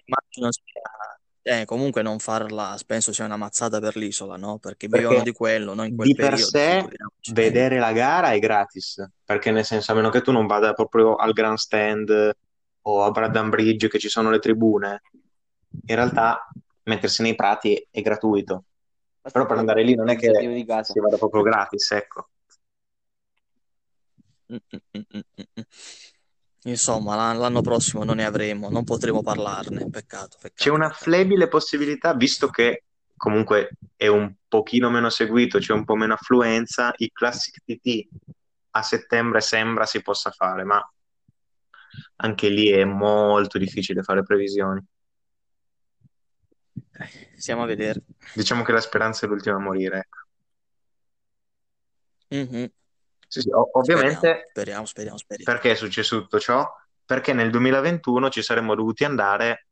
Immagino 0.06 0.50
sia, 0.50 1.60
eh, 1.60 1.66
comunque 1.66 2.00
non 2.00 2.18
farla, 2.18 2.74
penso 2.86 3.12
sia 3.12 3.26
una 3.26 3.36
mazzata 3.36 3.78
per 3.78 3.94
l'isola, 3.94 4.36
no? 4.36 4.56
Perché 4.56 4.88
vivono 4.88 5.22
di 5.22 5.32
quello, 5.32 5.74
no? 5.74 5.84
In 5.84 5.94
quel 5.94 6.08
di 6.08 6.14
periodo, 6.14 6.50
per 6.50 6.88
sé 7.20 7.32
vedere 7.34 7.78
la 7.78 7.92
gara 7.92 8.30
è 8.30 8.38
gratis, 8.38 9.06
perché 9.22 9.50
nel 9.50 9.66
senso, 9.66 9.92
a 9.92 9.96
meno 9.96 10.08
che 10.08 10.22
tu 10.22 10.32
non 10.32 10.46
vada 10.46 10.72
proprio 10.72 11.16
al 11.16 11.34
grandstand 11.34 12.34
o 12.80 13.02
a 13.04 13.10
Bradham 13.10 13.50
Bridge 13.50 13.88
che 13.88 13.98
ci 13.98 14.08
sono 14.08 14.30
le 14.30 14.38
tribune, 14.38 15.02
in 15.68 15.94
realtà 15.94 16.48
mettersi 16.84 17.20
nei 17.20 17.34
prati 17.34 17.86
è 17.90 18.00
gratuito. 18.00 18.64
Però 19.20 19.44
per 19.44 19.58
andare 19.58 19.82
lì 19.82 19.94
non 19.94 20.08
è 20.08 20.16
che 20.16 20.32
si 20.84 21.00
vada 21.00 21.18
proprio 21.18 21.42
gratis, 21.42 21.90
ecco. 21.90 22.28
Mm, 24.50 24.56
mm, 24.74 25.00
mm, 25.06 25.62
Insomma, 26.66 27.32
l'anno 27.32 27.60
prossimo 27.60 28.02
non 28.02 28.16
ne 28.16 28.24
avremo, 28.24 28.68
non 28.68 28.82
potremo 28.82 29.22
parlarne. 29.22 29.88
Peccato, 29.88 30.36
peccato. 30.40 30.54
C'è 30.54 30.70
una 30.70 30.90
flebile 30.90 31.48
possibilità, 31.48 32.12
visto 32.14 32.48
che 32.48 32.84
comunque 33.16 33.70
è 33.94 34.08
un 34.08 34.34
pochino 34.48 34.90
meno 34.90 35.08
seguito, 35.08 35.58
c'è 35.58 35.72
un 35.72 35.84
po' 35.84 35.94
meno 35.94 36.14
affluenza, 36.14 36.92
il 36.96 37.10
Classic 37.12 37.56
TT 37.64 38.08
a 38.70 38.82
settembre 38.82 39.40
sembra 39.40 39.86
si 39.86 40.02
possa 40.02 40.30
fare, 40.30 40.64
ma 40.64 40.84
anche 42.16 42.48
lì 42.48 42.68
è 42.68 42.84
molto 42.84 43.58
difficile 43.58 44.02
fare 44.02 44.22
previsioni. 44.22 44.84
Stiamo 47.36 47.62
a 47.62 47.66
vedere. 47.66 48.02
Diciamo 48.34 48.62
che 48.62 48.72
la 48.72 48.80
speranza 48.80 49.24
è 49.24 49.28
l'ultima 49.28 49.56
a 49.56 49.60
morire, 49.60 49.98
ecco. 49.98 50.24
Mm-hmm. 52.34 52.64
Sì, 53.26 53.40
sì, 53.40 53.50
ovviamente. 53.52 54.46
Speriamo, 54.50 54.86
speriamo, 54.86 55.18
speriamo, 55.18 55.52
Perché 55.52 55.72
è 55.72 55.74
successo 55.74 56.20
tutto 56.20 56.38
ciò? 56.38 56.66
Perché 57.04 57.32
nel 57.32 57.50
2021 57.50 58.30
ci 58.30 58.42
saremmo 58.42 58.74
dovuti 58.74 59.04
andare 59.04 59.66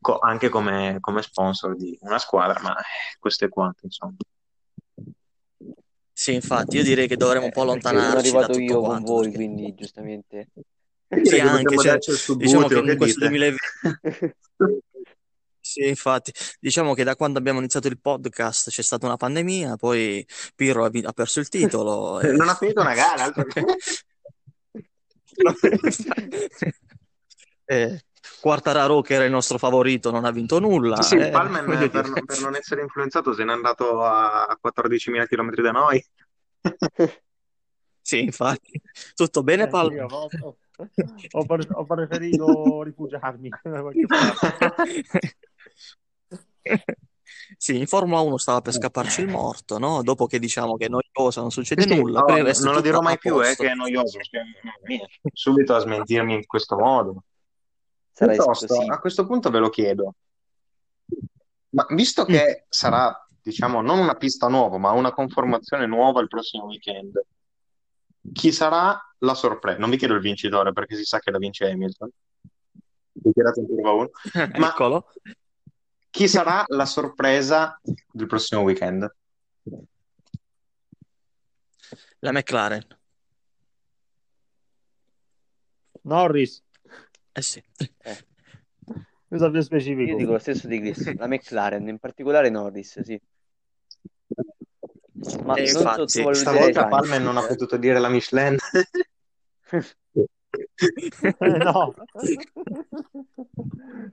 co- 0.00 0.18
anche 0.18 0.48
come, 0.48 0.98
come, 1.00 1.22
sponsor 1.22 1.76
di 1.76 1.96
una 2.02 2.18
squadra, 2.18 2.60
ma 2.62 2.74
questo 3.18 3.44
è 3.44 3.48
quanto, 3.48 3.84
insomma. 3.84 4.16
Sì, 6.12 6.34
infatti, 6.34 6.76
io 6.76 6.82
direi 6.82 7.06
che 7.06 7.16
dovremmo 7.16 7.46
un 7.46 7.52
po' 7.52 7.62
allontanarci. 7.62 8.28
Sono 8.28 8.40
arrivato 8.40 8.58
io 8.58 8.80
con 8.80 9.02
voi, 9.02 9.22
perché... 9.30 9.36
quindi 9.36 9.74
giustamente. 9.74 10.48
Sì, 11.22 11.38
anche, 11.40 11.76
cioè, 11.78 11.98
diciamo 12.36 12.66
che 12.68 12.78
in 12.78 12.96
questo 12.96 13.20
2020 13.20 13.56
Sì, 15.68 15.86
infatti, 15.86 16.32
diciamo 16.58 16.94
che 16.94 17.04
da 17.04 17.14
quando 17.14 17.38
abbiamo 17.38 17.58
iniziato 17.58 17.88
il 17.88 18.00
podcast 18.00 18.70
c'è 18.70 18.80
stata 18.80 19.04
una 19.04 19.18
pandemia, 19.18 19.76
poi 19.76 20.26
Pirro 20.54 20.86
ha, 20.86 20.90
ha 21.02 21.12
perso 21.12 21.40
il 21.40 21.50
titolo. 21.50 22.20
e... 22.24 22.32
Non 22.32 22.48
ha 22.48 22.54
finito 22.54 22.80
una 22.80 22.94
gara, 22.94 23.24
altro 23.24 23.44
che... 23.44 23.62
eh, 27.66 28.02
Quartararo, 28.40 29.02
che 29.02 29.12
era 29.12 29.26
il 29.26 29.30
nostro 29.30 29.58
favorito, 29.58 30.10
non 30.10 30.24
ha 30.24 30.30
vinto 30.30 30.58
nulla. 30.58 31.02
Sì, 31.02 31.16
eh, 31.16 31.28
Palmer 31.28 31.66
per, 31.90 32.10
per, 32.24 32.40
non 32.40 32.56
essere 32.56 32.80
influenzato 32.80 33.34
se 33.34 33.44
n'è 33.44 33.52
andato 33.52 34.02
a 34.02 34.58
14.000 34.64 35.26
km 35.26 35.54
da 35.56 35.70
noi. 35.70 36.02
sì, 38.00 38.22
infatti. 38.22 38.80
Tutto 39.14 39.42
bene, 39.42 39.64
eh, 39.64 39.68
Palmer? 39.68 40.06
Ho, 40.08 40.28
ho, 40.40 40.56
ho, 41.32 41.84
preferito 41.84 42.82
rifugiarmi. 42.84 43.50
Sì, 47.56 47.78
in 47.78 47.86
Formula 47.86 48.20
1 48.20 48.36
stava 48.36 48.60
per 48.60 48.74
scapparci 48.74 49.22
il 49.22 49.28
morto, 49.28 49.78
no? 49.78 50.02
Dopo 50.02 50.26
che 50.26 50.38
diciamo 50.38 50.76
che 50.76 50.86
è 50.86 50.88
noiosa, 50.88 51.40
non 51.40 51.50
succede 51.50 51.82
sì, 51.82 51.94
nulla. 51.96 52.20
No, 52.20 52.36
non 52.36 52.74
lo 52.74 52.80
dirò 52.80 53.00
mai 53.00 53.18
più, 53.18 53.38
è 53.40 53.52
eh, 53.52 53.56
che 53.56 53.70
è 53.70 53.74
noioso. 53.74 54.18
Subito 55.32 55.74
a 55.74 55.78
smentirmi 55.78 56.34
in 56.34 56.46
questo 56.46 56.76
modo. 56.76 57.24
Piuttosto, 58.14 58.74
a 58.86 58.98
questo 58.98 59.26
punto 59.26 59.48
ve 59.50 59.58
lo 59.60 59.70
chiedo. 59.70 60.14
Ma 61.70 61.86
visto 61.90 62.24
che 62.24 62.64
mm. 62.64 62.66
sarà, 62.68 63.26
diciamo, 63.40 63.80
non 63.80 63.98
una 63.98 64.14
pista 64.14 64.48
nuova, 64.48 64.76
ma 64.76 64.90
una 64.90 65.12
conformazione 65.12 65.86
nuova 65.86 66.20
il 66.20 66.28
prossimo 66.28 66.64
weekend, 66.64 67.18
chi 68.32 68.52
sarà 68.52 69.00
la 69.18 69.34
sorpresa? 69.34 69.78
Non 69.78 69.90
vi 69.90 69.96
chiedo 69.96 70.14
il 70.14 70.20
vincitore 70.20 70.72
perché 70.72 70.96
si 70.96 71.04
sa 71.04 71.18
che 71.18 71.30
la 71.30 71.38
vince 71.38 71.70
Hamilton. 71.70 72.10
Dichiarato 73.12 73.60
in 73.60 73.66
curva 73.66 73.90
1. 73.92 74.10
Ma 74.58 74.68
Eccolo 74.68 75.06
chi 76.10 76.28
sarà 76.28 76.64
la 76.68 76.86
sorpresa 76.86 77.80
del 78.10 78.26
prossimo 78.26 78.62
weekend? 78.62 79.10
La 82.20 82.32
McLaren. 82.32 82.84
Norris. 86.02 86.62
Eh 87.32 87.42
sì. 87.42 87.62
Eh. 87.76 88.26
Cosa 89.28 89.50
più 89.50 89.60
specifico? 89.60 90.10
Io 90.10 90.16
dico 90.16 90.32
lo 90.32 90.38
stesso 90.38 90.66
di 90.66 90.80
Chris, 90.80 91.14
la 91.14 91.26
McLaren, 91.26 91.86
in 91.86 91.98
particolare 91.98 92.48
Norris, 92.48 93.00
sì. 93.00 93.20
Ma 95.44 95.54
eh, 95.56 95.68
infatti, 95.68 96.34
stavolta 96.34 96.86
Palmer 96.86 97.20
non 97.20 97.36
ha 97.36 97.46
potuto 97.46 97.76
dire 97.76 97.98
la 97.98 98.08
Michelin. 98.08 98.56
no. 101.40 101.94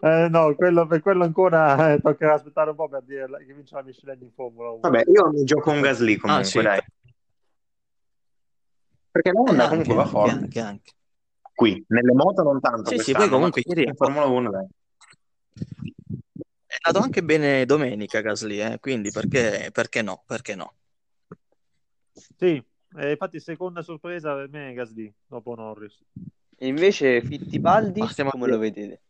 Eh, 0.02 0.28
no, 0.30 0.56
quello, 0.56 0.86
per 0.88 1.02
quello 1.02 1.24
ancora 1.24 1.94
eh, 1.94 2.00
toccherà 2.02 2.34
aspettare 2.34 2.72
un 2.72 2.76
po' 2.76 2.90
per 2.90 3.04
dire 3.04 3.28
che 3.46 3.54
vince 3.54 3.76
la 3.76 3.84
Michelin 3.84 4.22
in 4.22 4.32
Formula 4.32 4.70
1. 4.72 4.80
Vabbè, 4.82 5.04
io 5.08 5.30
mi 5.32 5.44
gioco 5.44 5.72
un 5.72 5.82
Gasly 5.82 6.18
comunque, 6.18 6.44
ah, 6.44 6.48
sì. 6.48 6.62
dai. 6.62 6.80
Perché 9.12 9.32
la 9.32 9.40
Honda 9.40 9.70
comunque 9.70 9.94
va 9.96 10.06
forte. 10.06 10.32
Anche, 10.32 10.60
anche. 10.60 10.92
Qui, 11.54 11.86
nelle 11.88 12.14
moto 12.14 12.44
non 12.44 12.60
tanto 12.60 12.90
Sì, 12.90 12.98
sì, 13.00 13.14
poi 13.14 13.30
comunque 13.30 13.62
ieri 13.64 13.86
in 13.86 13.96
Formula 13.96 14.26
1 14.26 14.52
dai. 14.52 14.68
È 16.66 16.76
andato 16.82 17.06
anche 17.06 17.24
bene 17.24 17.66
domenica 17.66 18.20
Gasly, 18.20 18.60
eh? 18.60 18.80
quindi 18.80 19.10
perché, 19.12 19.70
perché 19.72 20.02
no? 20.02 20.24
Perché 20.26 20.56
no? 20.56 20.74
Sì, 22.38 22.62
eh, 22.98 23.12
infatti, 23.12 23.40
seconda 23.40 23.82
sorpresa 23.82 24.36
per 24.36 24.50
me 24.50 24.70
è 24.70 24.74
Gasly 24.74 25.14
dopo 25.28 25.56
Norris. 25.56 26.04
E 26.58 26.68
invece 26.68 27.22
Fittipaldi, 27.22 28.00
Passiamo 28.00 28.30
come 28.30 28.48
lo 28.48 28.58
vedete? 28.58 29.02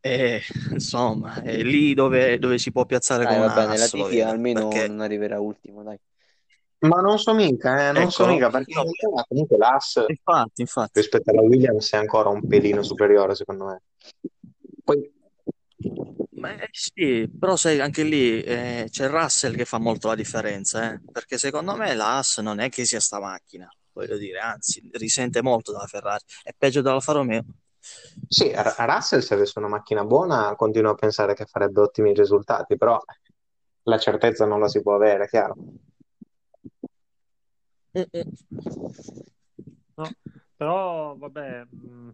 Eh, 0.00 0.40
insomma, 0.70 1.42
è 1.42 1.62
lì 1.62 1.92
dove, 1.92 2.38
dove 2.38 2.56
si 2.56 2.72
può 2.72 2.86
piazzare 2.86 3.24
dai, 3.24 3.36
con 3.36 3.46
vabbè, 3.46 3.66
nella 3.66 3.86
TT 3.86 4.20
almeno 4.24 4.68
perché... 4.68 4.88
non 4.88 5.00
arriverà 5.00 5.38
ultimo, 5.38 5.82
dai. 5.82 5.98
Ma 6.80 7.02
non 7.02 7.18
so 7.18 7.34
mica, 7.34 7.88
eh, 7.88 7.92
non 7.92 8.02
ecco, 8.04 8.10
so 8.10 8.26
mica, 8.26 8.48
perché 8.48 8.72
no. 8.72 8.84
comunque 9.28 9.58
l'As 9.58 10.02
infatti, 10.08 10.62
infatti. 10.62 10.98
rispetto 11.00 11.30
alla 11.30 11.42
Williams 11.42 11.92
è 11.92 11.98
ancora 11.98 12.30
un 12.30 12.46
pelino 12.46 12.82
superiore, 12.82 13.34
secondo 13.34 13.66
me. 13.66 13.82
Poi 14.82 15.12
Beh, 16.40 16.68
sì, 16.70 17.30
però 17.38 17.54
sai, 17.54 17.80
anche 17.80 18.02
lì 18.02 18.42
eh, 18.42 18.86
c'è 18.88 19.08
Russell 19.08 19.54
che 19.54 19.66
fa 19.66 19.78
molto 19.78 20.08
la 20.08 20.14
differenza, 20.14 20.90
eh? 20.90 21.00
perché 21.12 21.36
secondo 21.36 21.76
me 21.76 21.94
la 21.94 22.14
Haas 22.14 22.38
non 22.38 22.60
è 22.60 22.70
che 22.70 22.86
sia 22.86 22.98
sta 22.98 23.20
macchina, 23.20 23.68
voglio 23.92 24.16
dire, 24.16 24.38
anzi, 24.38 24.88
risente 24.92 25.42
molto 25.42 25.70
dalla 25.70 25.86
Ferrari, 25.86 26.24
è 26.42 26.54
peggio 26.56 26.80
dall'Alfa 26.80 27.12
Romeo. 27.12 27.44
Sì, 28.26 28.52
a 28.54 28.84
Russell 28.86 29.20
se 29.20 29.34
avesse 29.34 29.58
una 29.58 29.68
macchina 29.68 30.02
buona 30.04 30.54
continuo 30.56 30.92
a 30.92 30.94
pensare 30.94 31.34
che 31.34 31.44
farebbe 31.44 31.80
ottimi 31.82 32.14
risultati, 32.14 32.78
però 32.78 32.98
la 33.82 33.98
certezza 33.98 34.46
non 34.46 34.60
la 34.60 34.68
si 34.68 34.80
può 34.80 34.94
avere, 34.94 35.28
chiaro. 35.28 35.56
No, 39.94 40.10
però 40.56 41.16
vabbè, 41.16 41.66
mh, 41.68 41.86
mm, 41.86 42.08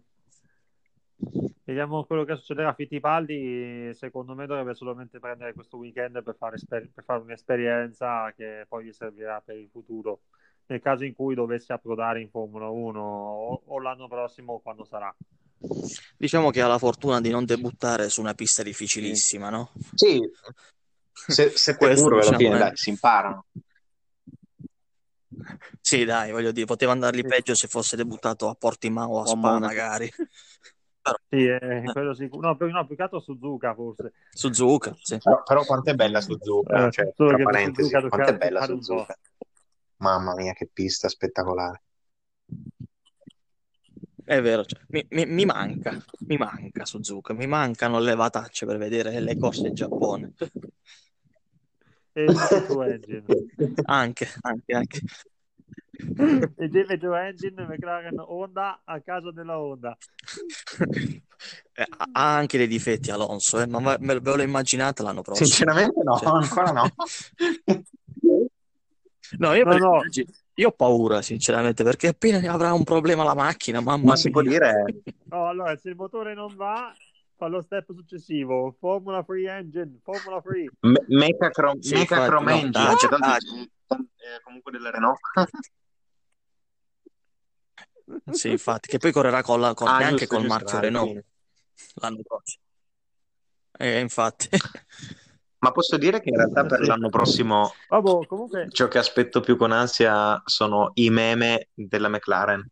Vediamo 1.63 2.05
quello 2.05 2.23
che 2.23 2.35
succederà 2.35 2.69
a 2.69 2.73
Fittipaldi. 2.73 3.93
Secondo 3.93 4.35
me 4.35 4.45
dovrebbe 4.45 4.73
solamente 4.73 5.19
prendere 5.19 5.53
questo 5.53 5.77
weekend 5.77 6.23
per 6.23 6.35
fare, 6.37 6.55
esper- 6.55 6.89
per 6.93 7.03
fare 7.03 7.21
un'esperienza 7.21 8.31
che 8.35 8.65
poi 8.69 8.85
gli 8.85 8.93
servirà 8.93 9.41
per 9.43 9.57
il 9.57 9.67
futuro. 9.69 10.21
Nel 10.67 10.81
caso 10.81 11.03
in 11.03 11.13
cui 11.13 11.35
dovesse 11.35 11.73
approdare 11.73 12.21
in 12.21 12.29
Formula 12.29 12.69
1 12.69 13.01
o, 13.01 13.61
o 13.65 13.79
l'anno 13.79 14.07
prossimo, 14.07 14.59
quando 14.59 14.85
sarà. 14.85 15.13
Diciamo 16.17 16.51
che 16.51 16.61
ha 16.61 16.67
la 16.67 16.77
fortuna 16.77 17.19
di 17.19 17.29
non 17.29 17.45
debuttare 17.45 18.09
su 18.09 18.21
una 18.21 18.33
pista 18.33 18.63
difficilissima, 18.63 19.49
no? 19.49 19.71
Sì, 19.93 20.19
se, 21.11 21.49
sette 21.49 21.95
curve 21.95 22.21
alla 22.21 22.37
fine, 22.37 22.57
dai, 22.57 22.71
si 22.75 22.89
imparano. 22.89 23.45
Sì, 25.81 26.05
dai, 26.05 26.31
voglio 26.31 26.51
dire, 26.51 26.65
poteva 26.65 26.91
andargli 26.91 27.23
peggio 27.23 27.55
se 27.55 27.67
fosse 27.67 27.95
debuttato 27.95 28.47
a 28.49 28.55
Portimao 28.55 29.09
o 29.09 29.21
a 29.21 29.25
Spa, 29.25 29.59
magari. 29.59 30.09
Però... 31.07 31.17
Sì, 31.29 31.45
eh, 31.47 31.83
quello 31.91 32.13
sicuro. 32.13 32.47
No, 32.47 32.57
più, 32.57 32.69
no, 32.69 32.85
più 32.85 32.95
che 32.95 33.01
altro 33.03 33.19
Suzuka 33.19 33.73
forse. 33.73 34.13
Suzuka, 34.31 34.95
sì. 34.99 35.17
Però, 35.17 35.41
però 35.43 35.63
quanto 35.63 35.91
è 35.91 35.93
bella 35.93 36.19
Suzuka, 36.19 36.87
eh, 36.87 36.91
cioè, 36.91 37.13
tra 37.15 37.37
parentesi, 37.37 37.89
Suzuka 37.89 38.09
quanto 38.09 38.31
è 38.31 38.37
bella 38.37 38.65
Suzuka. 38.65 39.17
Mamma 39.97 40.35
mia, 40.35 40.53
che 40.53 40.69
pista 40.71 41.07
spettacolare. 41.07 41.81
È 44.23 44.41
vero, 44.41 44.65
cioè, 44.65 44.81
mi, 44.89 45.05
mi, 45.11 45.25
mi, 45.25 45.45
manca, 45.45 45.97
mi 46.19 46.35
manca 46.35 46.83
Suzuka, 46.85 47.33
mi 47.33 47.47
mancano 47.47 47.99
le 47.99 48.05
levatacce 48.07 48.65
per 48.65 48.77
vedere 48.77 49.21
le 49.21 49.37
corse 49.37 49.67
in 49.67 49.73
Giappone. 49.73 50.33
E 52.11 52.23
il. 52.23 53.23
Anche, 53.85 54.27
anche, 54.41 54.73
anche. 54.73 54.99
E 56.55 56.67
Deve 56.69 56.97
Joe 56.97 57.27
Engine 57.27 57.65
McLaren 57.65 58.19
Honda 58.19 58.81
a 58.83 58.99
casa 59.01 59.31
della 59.31 59.59
Honda. 59.59 59.97
Eh, 61.73 61.87
ha 61.97 62.35
anche 62.35 62.57
dei 62.57 62.67
difetti 62.67 63.11
Alonso 63.11 63.59
eh, 63.59 63.67
ma 63.67 63.95
ve 63.99 64.19
lo 64.19 64.41
immaginate 64.41 65.03
l'anno 65.03 65.21
prossimo. 65.21 65.47
Sinceramente 65.47 66.01
no 66.03 66.17
cioè... 66.17 66.29
ancora 66.29 66.71
no. 66.71 66.87
No 69.39 69.53
io, 69.53 69.65
no, 69.65 69.77
no. 69.77 69.99
io 70.53 70.67
ho 70.69 70.71
paura 70.71 71.21
sinceramente 71.21 71.83
perché 71.83 72.07
appena 72.07 72.39
avrà 72.49 72.71
un 72.71 72.85
problema 72.85 73.25
la 73.25 73.35
macchina 73.35 73.81
mamma 73.81 74.05
ma 74.05 74.15
si 74.15 74.29
può 74.29 74.41
dire? 74.41 74.85
No, 75.25 75.47
allora 75.47 75.75
se 75.75 75.89
il 75.89 75.95
motore 75.97 76.33
non 76.33 76.55
va 76.55 76.95
fa 77.35 77.47
lo 77.47 77.61
step 77.61 77.93
successivo. 77.93 78.75
Formula 78.79 79.23
Free 79.23 79.49
Engine 79.49 79.99
Formula 80.01 80.41
Free. 80.41 80.69
Me- 80.79 81.03
Mecha 81.07 81.49
Chrome, 81.49 81.81
sì, 81.81 82.05
Chrome 82.05 82.51
no, 82.51 82.57
Engine. 82.57 82.85
ah, 82.85 82.95
ah, 83.19 83.37
eh, 83.89 84.41
comunque 84.43 84.71
delle 84.71 84.91
Renault 84.91 85.19
sì, 88.31 88.49
infatti, 88.49 88.87
che 88.87 88.99
poi 88.99 89.11
correrà 89.11 89.41
con 89.41 89.59
la, 89.59 89.73
con, 89.73 89.87
ah, 89.87 89.97
neanche 89.97 90.25
giusto, 90.25 90.35
col 90.35 90.45
giusto, 90.45 90.57
marchio 90.57 90.79
Renault 90.79 91.25
l'anno 91.95 92.21
prossimo. 92.23 92.63
Eh, 93.77 93.99
infatti. 93.99 94.49
Ma 95.59 95.71
posso 95.71 95.97
dire 95.97 96.21
che 96.21 96.29
in 96.29 96.35
realtà 96.35 96.65
per 96.65 96.81
l'anno 96.81 97.09
prossimo 97.09 97.73
oh, 97.89 98.25
comunque... 98.27 98.67
ciò 98.69 98.87
che 98.87 98.99
aspetto 98.99 99.39
più 99.39 99.57
con 99.57 99.71
ansia 99.71 100.41
sono 100.45 100.91
i 100.95 101.09
meme 101.09 101.69
della 101.73 102.09
McLaren. 102.09 102.65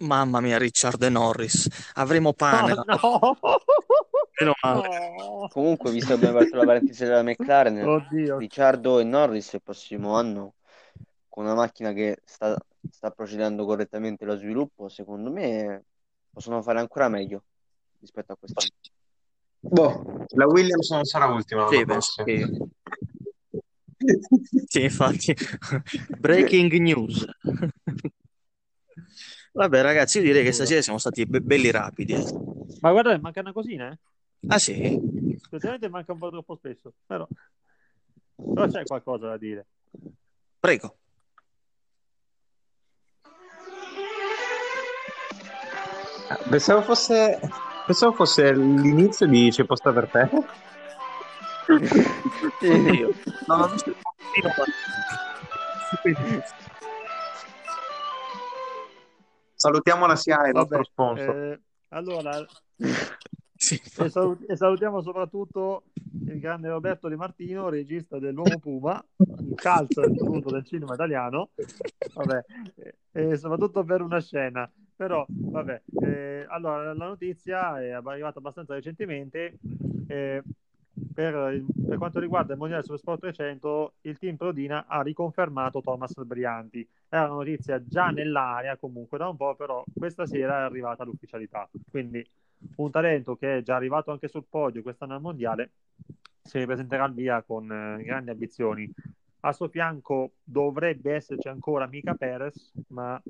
Mamma 0.00 0.40
mia, 0.40 0.58
Richard 0.58 1.02
e 1.02 1.08
Norris. 1.08 1.68
Avremo 1.94 2.32
pane. 2.32 2.72
Oh, 3.02 3.36
no. 3.40 4.54
no. 4.64 5.48
Comunque, 5.50 5.90
visto 5.90 6.08
che 6.08 6.14
abbiamo 6.14 6.38
aperto 6.38 6.56
la 6.56 6.64
parentesi 6.64 7.04
della 7.04 7.22
McLaren, 7.22 7.86
Oddio. 7.86 8.38
Ricciardo 8.38 8.98
e 8.98 9.04
Norris 9.04 9.52
il 9.52 9.62
prossimo 9.62 10.16
anno 10.16 10.54
con 11.28 11.44
una 11.44 11.54
macchina 11.54 11.92
che 11.92 12.18
sta, 12.24 12.56
sta 12.90 13.10
procedendo 13.10 13.64
correttamente 13.64 14.24
lo 14.24 14.36
sviluppo, 14.36 14.88
secondo 14.88 15.30
me 15.30 15.84
possono 16.30 16.62
fare 16.62 16.78
ancora 16.78 17.08
meglio 17.08 17.42
rispetto 17.98 18.32
a 18.32 18.36
quest'anno. 18.36 18.70
Boh, 19.58 20.26
la 20.28 20.46
Williams 20.46 20.90
non 20.90 21.04
sarà 21.04 21.26
ultima. 21.26 21.66
Sì, 21.68 21.84
penso 21.84 22.22
che... 22.22 22.46
sì, 24.66 24.82
infatti. 24.82 25.34
Breaking 26.18 26.72
news. 26.74 27.26
Vabbè, 29.56 29.82
ragazzi, 29.82 30.18
io 30.18 30.24
direi 30.24 30.42
che 30.42 30.50
stasera 30.50 30.82
siamo 30.82 30.98
stati 30.98 31.24
be- 31.26 31.40
belli 31.40 31.70
rapidi. 31.70 32.14
Eh. 32.14 32.24
Ma 32.80 32.90
guarda, 32.90 33.16
manca 33.20 33.38
una 33.38 33.52
cosina, 33.52 33.88
eh? 33.88 33.98
Ah, 34.48 34.58
sì? 34.58 35.38
Specialmente 35.40 35.88
manca 35.88 36.10
un 36.12 36.18
po' 36.18 36.30
troppo 36.30 36.56
spesso, 36.56 36.92
però... 37.06 37.24
però 38.34 38.66
c'è 38.66 38.82
qualcosa 38.82 39.28
da 39.28 39.36
dire. 39.36 39.64
Prego. 40.58 40.96
Pensavo 46.50 46.82
fosse, 46.82 47.38
pensavo 47.86 48.12
fosse 48.12 48.52
l'inizio 48.52 49.26
di 49.28 49.50
C'è 49.50 49.64
posta 49.64 49.92
per 49.92 50.08
te. 50.10 50.28
Io. 52.66 53.14
No, 53.46 53.56
non 53.56 53.76
Salutiamo 59.64 60.04
la 60.06 60.14
SIA, 60.14 60.48
il 60.48 60.52
nostro 60.52 60.84
sponsor. 60.84 61.34
Eh, 61.34 61.60
allora, 61.88 62.32
sì, 63.56 63.80
e, 63.96 64.10
salut- 64.10 64.44
e, 64.46 64.56
salutiamo 64.56 65.00
soprattutto 65.00 65.84
il 66.26 66.38
grande 66.38 66.68
Roberto 66.68 67.08
Di 67.08 67.16
Martino, 67.16 67.70
regista 67.70 68.18
dell'Uomo 68.18 68.58
Puma, 68.58 69.02
un 69.16 69.54
calcio 69.54 70.02
appunto 70.02 70.50
del 70.50 70.66
cinema 70.66 70.92
italiano, 70.92 71.52
vabbè, 72.12 72.44
e 73.12 73.36
soprattutto 73.38 73.84
per 73.84 74.02
una 74.02 74.20
scena. 74.20 74.70
Però, 74.94 75.24
vabbè, 75.28 75.80
eh, 76.02 76.44
allora 76.46 76.92
la 76.92 77.06
notizia 77.06 77.80
è 77.80 77.92
arrivata 77.92 78.40
abbastanza 78.40 78.74
recentemente. 78.74 79.56
Eh, 80.08 80.42
per, 81.14 81.64
per, 81.86 81.96
quanto 81.96 82.20
riguarda 82.20 82.52
il 82.52 82.58
Mondiale 82.58 82.82
Super 82.82 82.98
Sport 82.98 83.20
300, 83.20 83.94
il 84.02 84.18
team 84.18 84.36
Prodina 84.36 84.84
ha 84.86 85.00
riconfermato 85.00 85.80
Thomas 85.80 86.12
Brianti. 86.22 86.86
Era 87.14 87.26
una 87.26 87.34
notizia 87.34 87.80
già 87.86 88.08
nell'aria 88.08 88.76
comunque 88.76 89.18
da 89.18 89.28
un 89.28 89.36
po', 89.36 89.54
però 89.54 89.84
questa 89.96 90.26
sera 90.26 90.58
è 90.58 90.62
arrivata 90.62 91.04
l'ufficialità. 91.04 91.70
Quindi 91.88 92.28
un 92.76 92.90
talento 92.90 93.36
che 93.36 93.58
è 93.58 93.62
già 93.62 93.76
arrivato 93.76 94.10
anche 94.10 94.26
sul 94.26 94.46
podio 94.48 94.82
quest'anno 94.82 95.14
al 95.14 95.20
mondiale, 95.20 95.70
si 96.42 96.58
ripresenterà 96.58 97.04
al 97.04 97.14
via 97.14 97.40
con 97.42 97.70
eh, 97.70 98.02
grandi 98.02 98.30
ambizioni. 98.30 98.92
A 99.40 99.52
suo 99.52 99.68
fianco 99.68 100.32
dovrebbe 100.42 101.14
esserci 101.14 101.46
ancora 101.46 101.86
Mica 101.86 102.14
Perez, 102.14 102.72
ma 102.88 103.22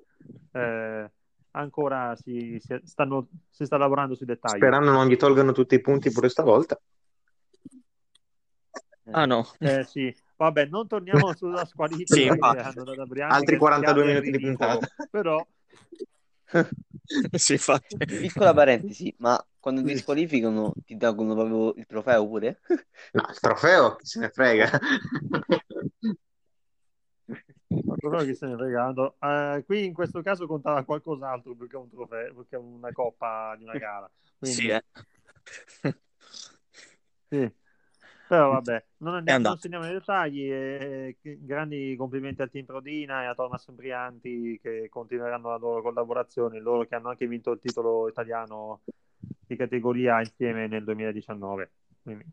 eh, 0.52 1.10
ancora 1.50 2.16
si, 2.16 2.58
si, 2.60 2.80
stanno, 2.84 3.28
si, 3.50 3.66
sta 3.66 3.76
lavorando 3.76 4.14
sui 4.14 4.24
dettagli. 4.24 4.56
Sperando 4.56 4.92
non 4.92 5.08
gli 5.08 5.16
tolgano 5.18 5.52
tutti 5.52 5.74
i 5.74 5.80
punti 5.82 6.10
pure 6.10 6.30
stavolta. 6.30 6.80
Ah 9.10 9.26
no. 9.26 9.46
Eh, 9.58 9.84
sì. 9.84 10.23
Vabbè, 10.36 10.66
non 10.66 10.86
torniamo 10.88 11.34
sulla 11.34 11.64
squalifica 11.64 12.14
sì, 12.14 12.28
Altri 13.20 13.56
42 13.56 14.04
minuti 14.04 14.30
di 14.30 14.40
puntata. 14.40 14.86
Però 15.10 15.46
sì, 17.32 17.52
infatti. 17.52 17.96
Piccola 17.96 18.54
parentesi, 18.54 19.14
ma 19.18 19.42
quando 19.58 19.82
ti 19.82 19.96
squalificano 19.96 20.72
ti 20.84 20.96
danno 20.96 21.34
proprio 21.34 21.74
il 21.74 21.86
trofeo 21.86 22.26
pure? 22.26 22.60
No, 23.12 23.26
il 23.28 23.38
trofeo 23.40 23.96
chi 23.96 24.06
se 24.06 24.20
ne 24.20 24.28
frega. 24.28 24.80
il 27.66 27.94
trofeo 27.98 28.24
chi 28.24 28.34
se 28.34 28.46
ne 28.46 28.56
frega. 28.56 28.88
Uh, 28.88 29.64
qui 29.64 29.84
in 29.84 29.94
questo 29.94 30.22
caso 30.22 30.46
contava 30.46 30.84
qualcos'altro 30.84 31.54
più 31.54 31.66
che 31.66 31.76
un 31.76 31.90
trofeo, 31.90 32.34
più 32.34 32.46
che 32.48 32.56
una 32.56 32.92
coppa 32.92 33.54
di 33.56 33.64
una 33.64 33.76
gara. 33.78 34.10
Quindi... 34.38 34.60
Sì, 34.60 34.68
eh. 34.68 34.84
sì. 37.28 37.62
Però 38.26 38.52
vabbè, 38.52 38.84
non 38.98 39.14
andiamo, 39.14 39.48
non 39.48 39.58
andiamo 39.62 39.84
nei 39.84 39.92
dettagli. 39.92 40.50
E, 40.50 41.16
e, 41.20 41.38
grandi 41.40 41.94
complimenti 41.96 42.42
al 42.42 42.50
team 42.50 42.64
Prodina 42.64 43.22
e 43.22 43.26
a 43.26 43.34
Thomas 43.34 43.68
Brianti 43.70 44.58
che 44.62 44.88
continueranno 44.88 45.50
la 45.50 45.56
loro 45.56 45.82
collaborazione, 45.82 46.60
loro 46.60 46.84
che 46.86 46.94
hanno 46.94 47.10
anche 47.10 47.26
vinto 47.26 47.52
il 47.52 47.60
titolo 47.60 48.08
italiano 48.08 48.80
di 49.18 49.56
categoria 49.56 50.20
insieme 50.20 50.66
nel 50.66 50.84
2019. 50.84 51.70
Quindi... 52.02 52.24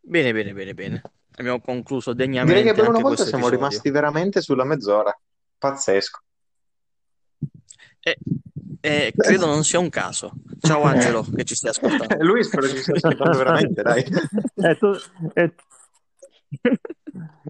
Bene, 0.00 0.32
bene, 0.32 0.52
bene, 0.52 0.74
bene. 0.74 1.02
Abbiamo 1.36 1.60
concluso 1.60 2.14
degnamente. 2.14 2.60
Direi 2.60 2.74
che 2.74 2.80
per 2.80 2.88
una 2.88 3.00
volta 3.00 3.24
siamo 3.24 3.46
episodio. 3.46 3.66
rimasti 3.66 3.90
veramente 3.90 4.40
sulla 4.40 4.64
mezz'ora. 4.64 5.16
Pazzesco. 5.58 6.20
E, 8.06 8.18
e 8.80 9.12
credo 9.16 9.46
non 9.46 9.64
sia 9.64 9.80
un 9.80 9.88
caso. 9.88 10.30
Ciao 10.60 10.82
Angelo, 10.82 11.26
che 11.34 11.42
ci 11.42 11.56
stai 11.56 11.70
ascoltando. 11.70 12.22
Lui 12.24 12.44
spero 12.44 12.68
che 12.68 12.74
ci 12.74 12.82
stia 12.82 12.94
ascoltando 12.94 13.38
veramente, 13.38 13.82
dai. 13.82 14.04
E 14.54 14.76
tu, 14.76 14.92
e... 15.34 15.54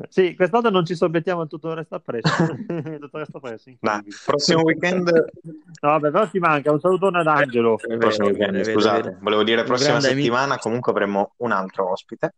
Sì, 0.08 0.34
quest'anno 0.34 0.70
non 0.70 0.86
ci 0.86 0.94
sorbettiamo 0.94 1.46
tutto 1.46 1.68
il 1.70 1.76
resto 1.76 1.96
appresso. 1.96 2.46
tutto 2.46 2.72
il 2.72 3.10
resto 3.10 3.36
appresso. 3.36 3.70
Nah, 3.80 4.02
prossimo 4.24 4.62
weekend. 4.62 5.10
No, 5.10 5.90
vabbè, 5.90 6.10
però 6.10 6.26
ti 6.26 6.38
manca 6.38 6.72
un 6.72 6.80
salutone 6.80 7.18
ad 7.18 7.26
Angelo. 7.26 7.78
Eh, 7.80 7.98
prossimo 7.98 8.28
weekend, 8.28 8.62
scusate, 8.62 9.18
volevo 9.20 9.42
dire 9.42 9.62
prossima 9.64 10.00
settimana 10.00 10.44
amico. 10.44 10.60
comunque 10.62 10.90
avremo 10.90 11.34
un 11.38 11.52
altro 11.52 11.90
ospite. 11.90 12.34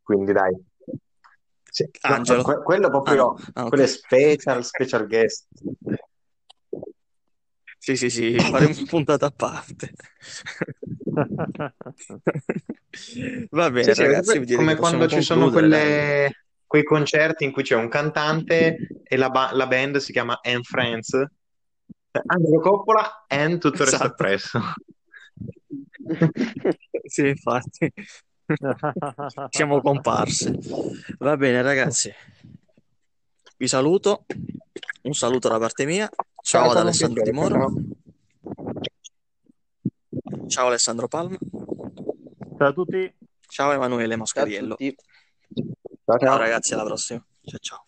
Quindi 0.00 0.32
dai. 0.32 0.56
Sì. 1.64 1.88
Angelo. 2.02 2.42
Que- 2.42 2.62
quello 2.62 2.88
proprio, 2.90 3.12
ah, 3.12 3.16
no. 3.16 3.28
ah, 3.32 3.50
okay. 3.64 3.68
quello 3.70 3.82
è 3.82 3.86
special, 3.88 4.64
special 4.64 5.06
guest. 5.08 5.46
Sì, 7.82 7.96
sì, 7.96 8.10
sì, 8.10 8.38
faremo 8.38 8.74
puntata 8.86 9.24
a 9.24 9.32
parte. 9.34 9.94
Va 13.50 13.70
bene, 13.70 13.94
sì, 13.94 14.02
ragazzi. 14.02 14.46
Sì, 14.46 14.54
come 14.54 14.76
quando 14.76 15.08
ci 15.08 15.22
sono 15.22 15.48
quelle, 15.48 16.44
quei 16.66 16.84
concerti 16.84 17.44
in 17.44 17.52
cui 17.52 17.62
c'è 17.62 17.76
un 17.76 17.88
cantante 17.88 18.76
e 19.02 19.16
la, 19.16 19.30
ba- 19.30 19.52
la 19.54 19.66
band 19.66 19.96
si 19.96 20.12
chiama 20.12 20.40
Anne 20.42 20.62
Friends. 20.62 21.24
Angelo 22.26 22.60
Coppola, 22.60 23.24
Anne 23.28 23.56
tutto 23.56 23.84
esatto. 23.84 23.90
resta 23.90 24.10
presso. 24.10 24.60
sì, 27.06 27.28
infatti. 27.28 27.90
Siamo 29.48 29.80
comparse. 29.80 30.52
Va 31.18 31.34
bene, 31.38 31.62
ragazzi. 31.62 32.12
Vi 33.56 33.66
saluto. 33.66 34.26
Un 35.02 35.14
saluto 35.14 35.48
da 35.48 35.58
parte 35.58 35.86
mia 35.86 36.10
Ciao 36.42 36.70
ad 36.70 36.76
Alessandro 36.76 37.22
Di 37.22 37.32
Moro. 37.32 37.72
Ciao 40.48 40.66
Alessandro 40.66 41.08
Palma. 41.08 41.38
Ciao 42.58 42.68
a 42.68 42.72
tutti. 42.72 43.14
Ciao 43.46 43.72
Emanuele 43.72 44.16
Mascariello. 44.16 44.76
Ciao, 44.76 44.94
ciao. 46.04 46.18
ciao 46.18 46.36
ragazzi, 46.36 46.74
alla 46.74 46.84
prossima. 46.84 47.24
Ciao 47.42 47.58
ciao. 47.58 47.86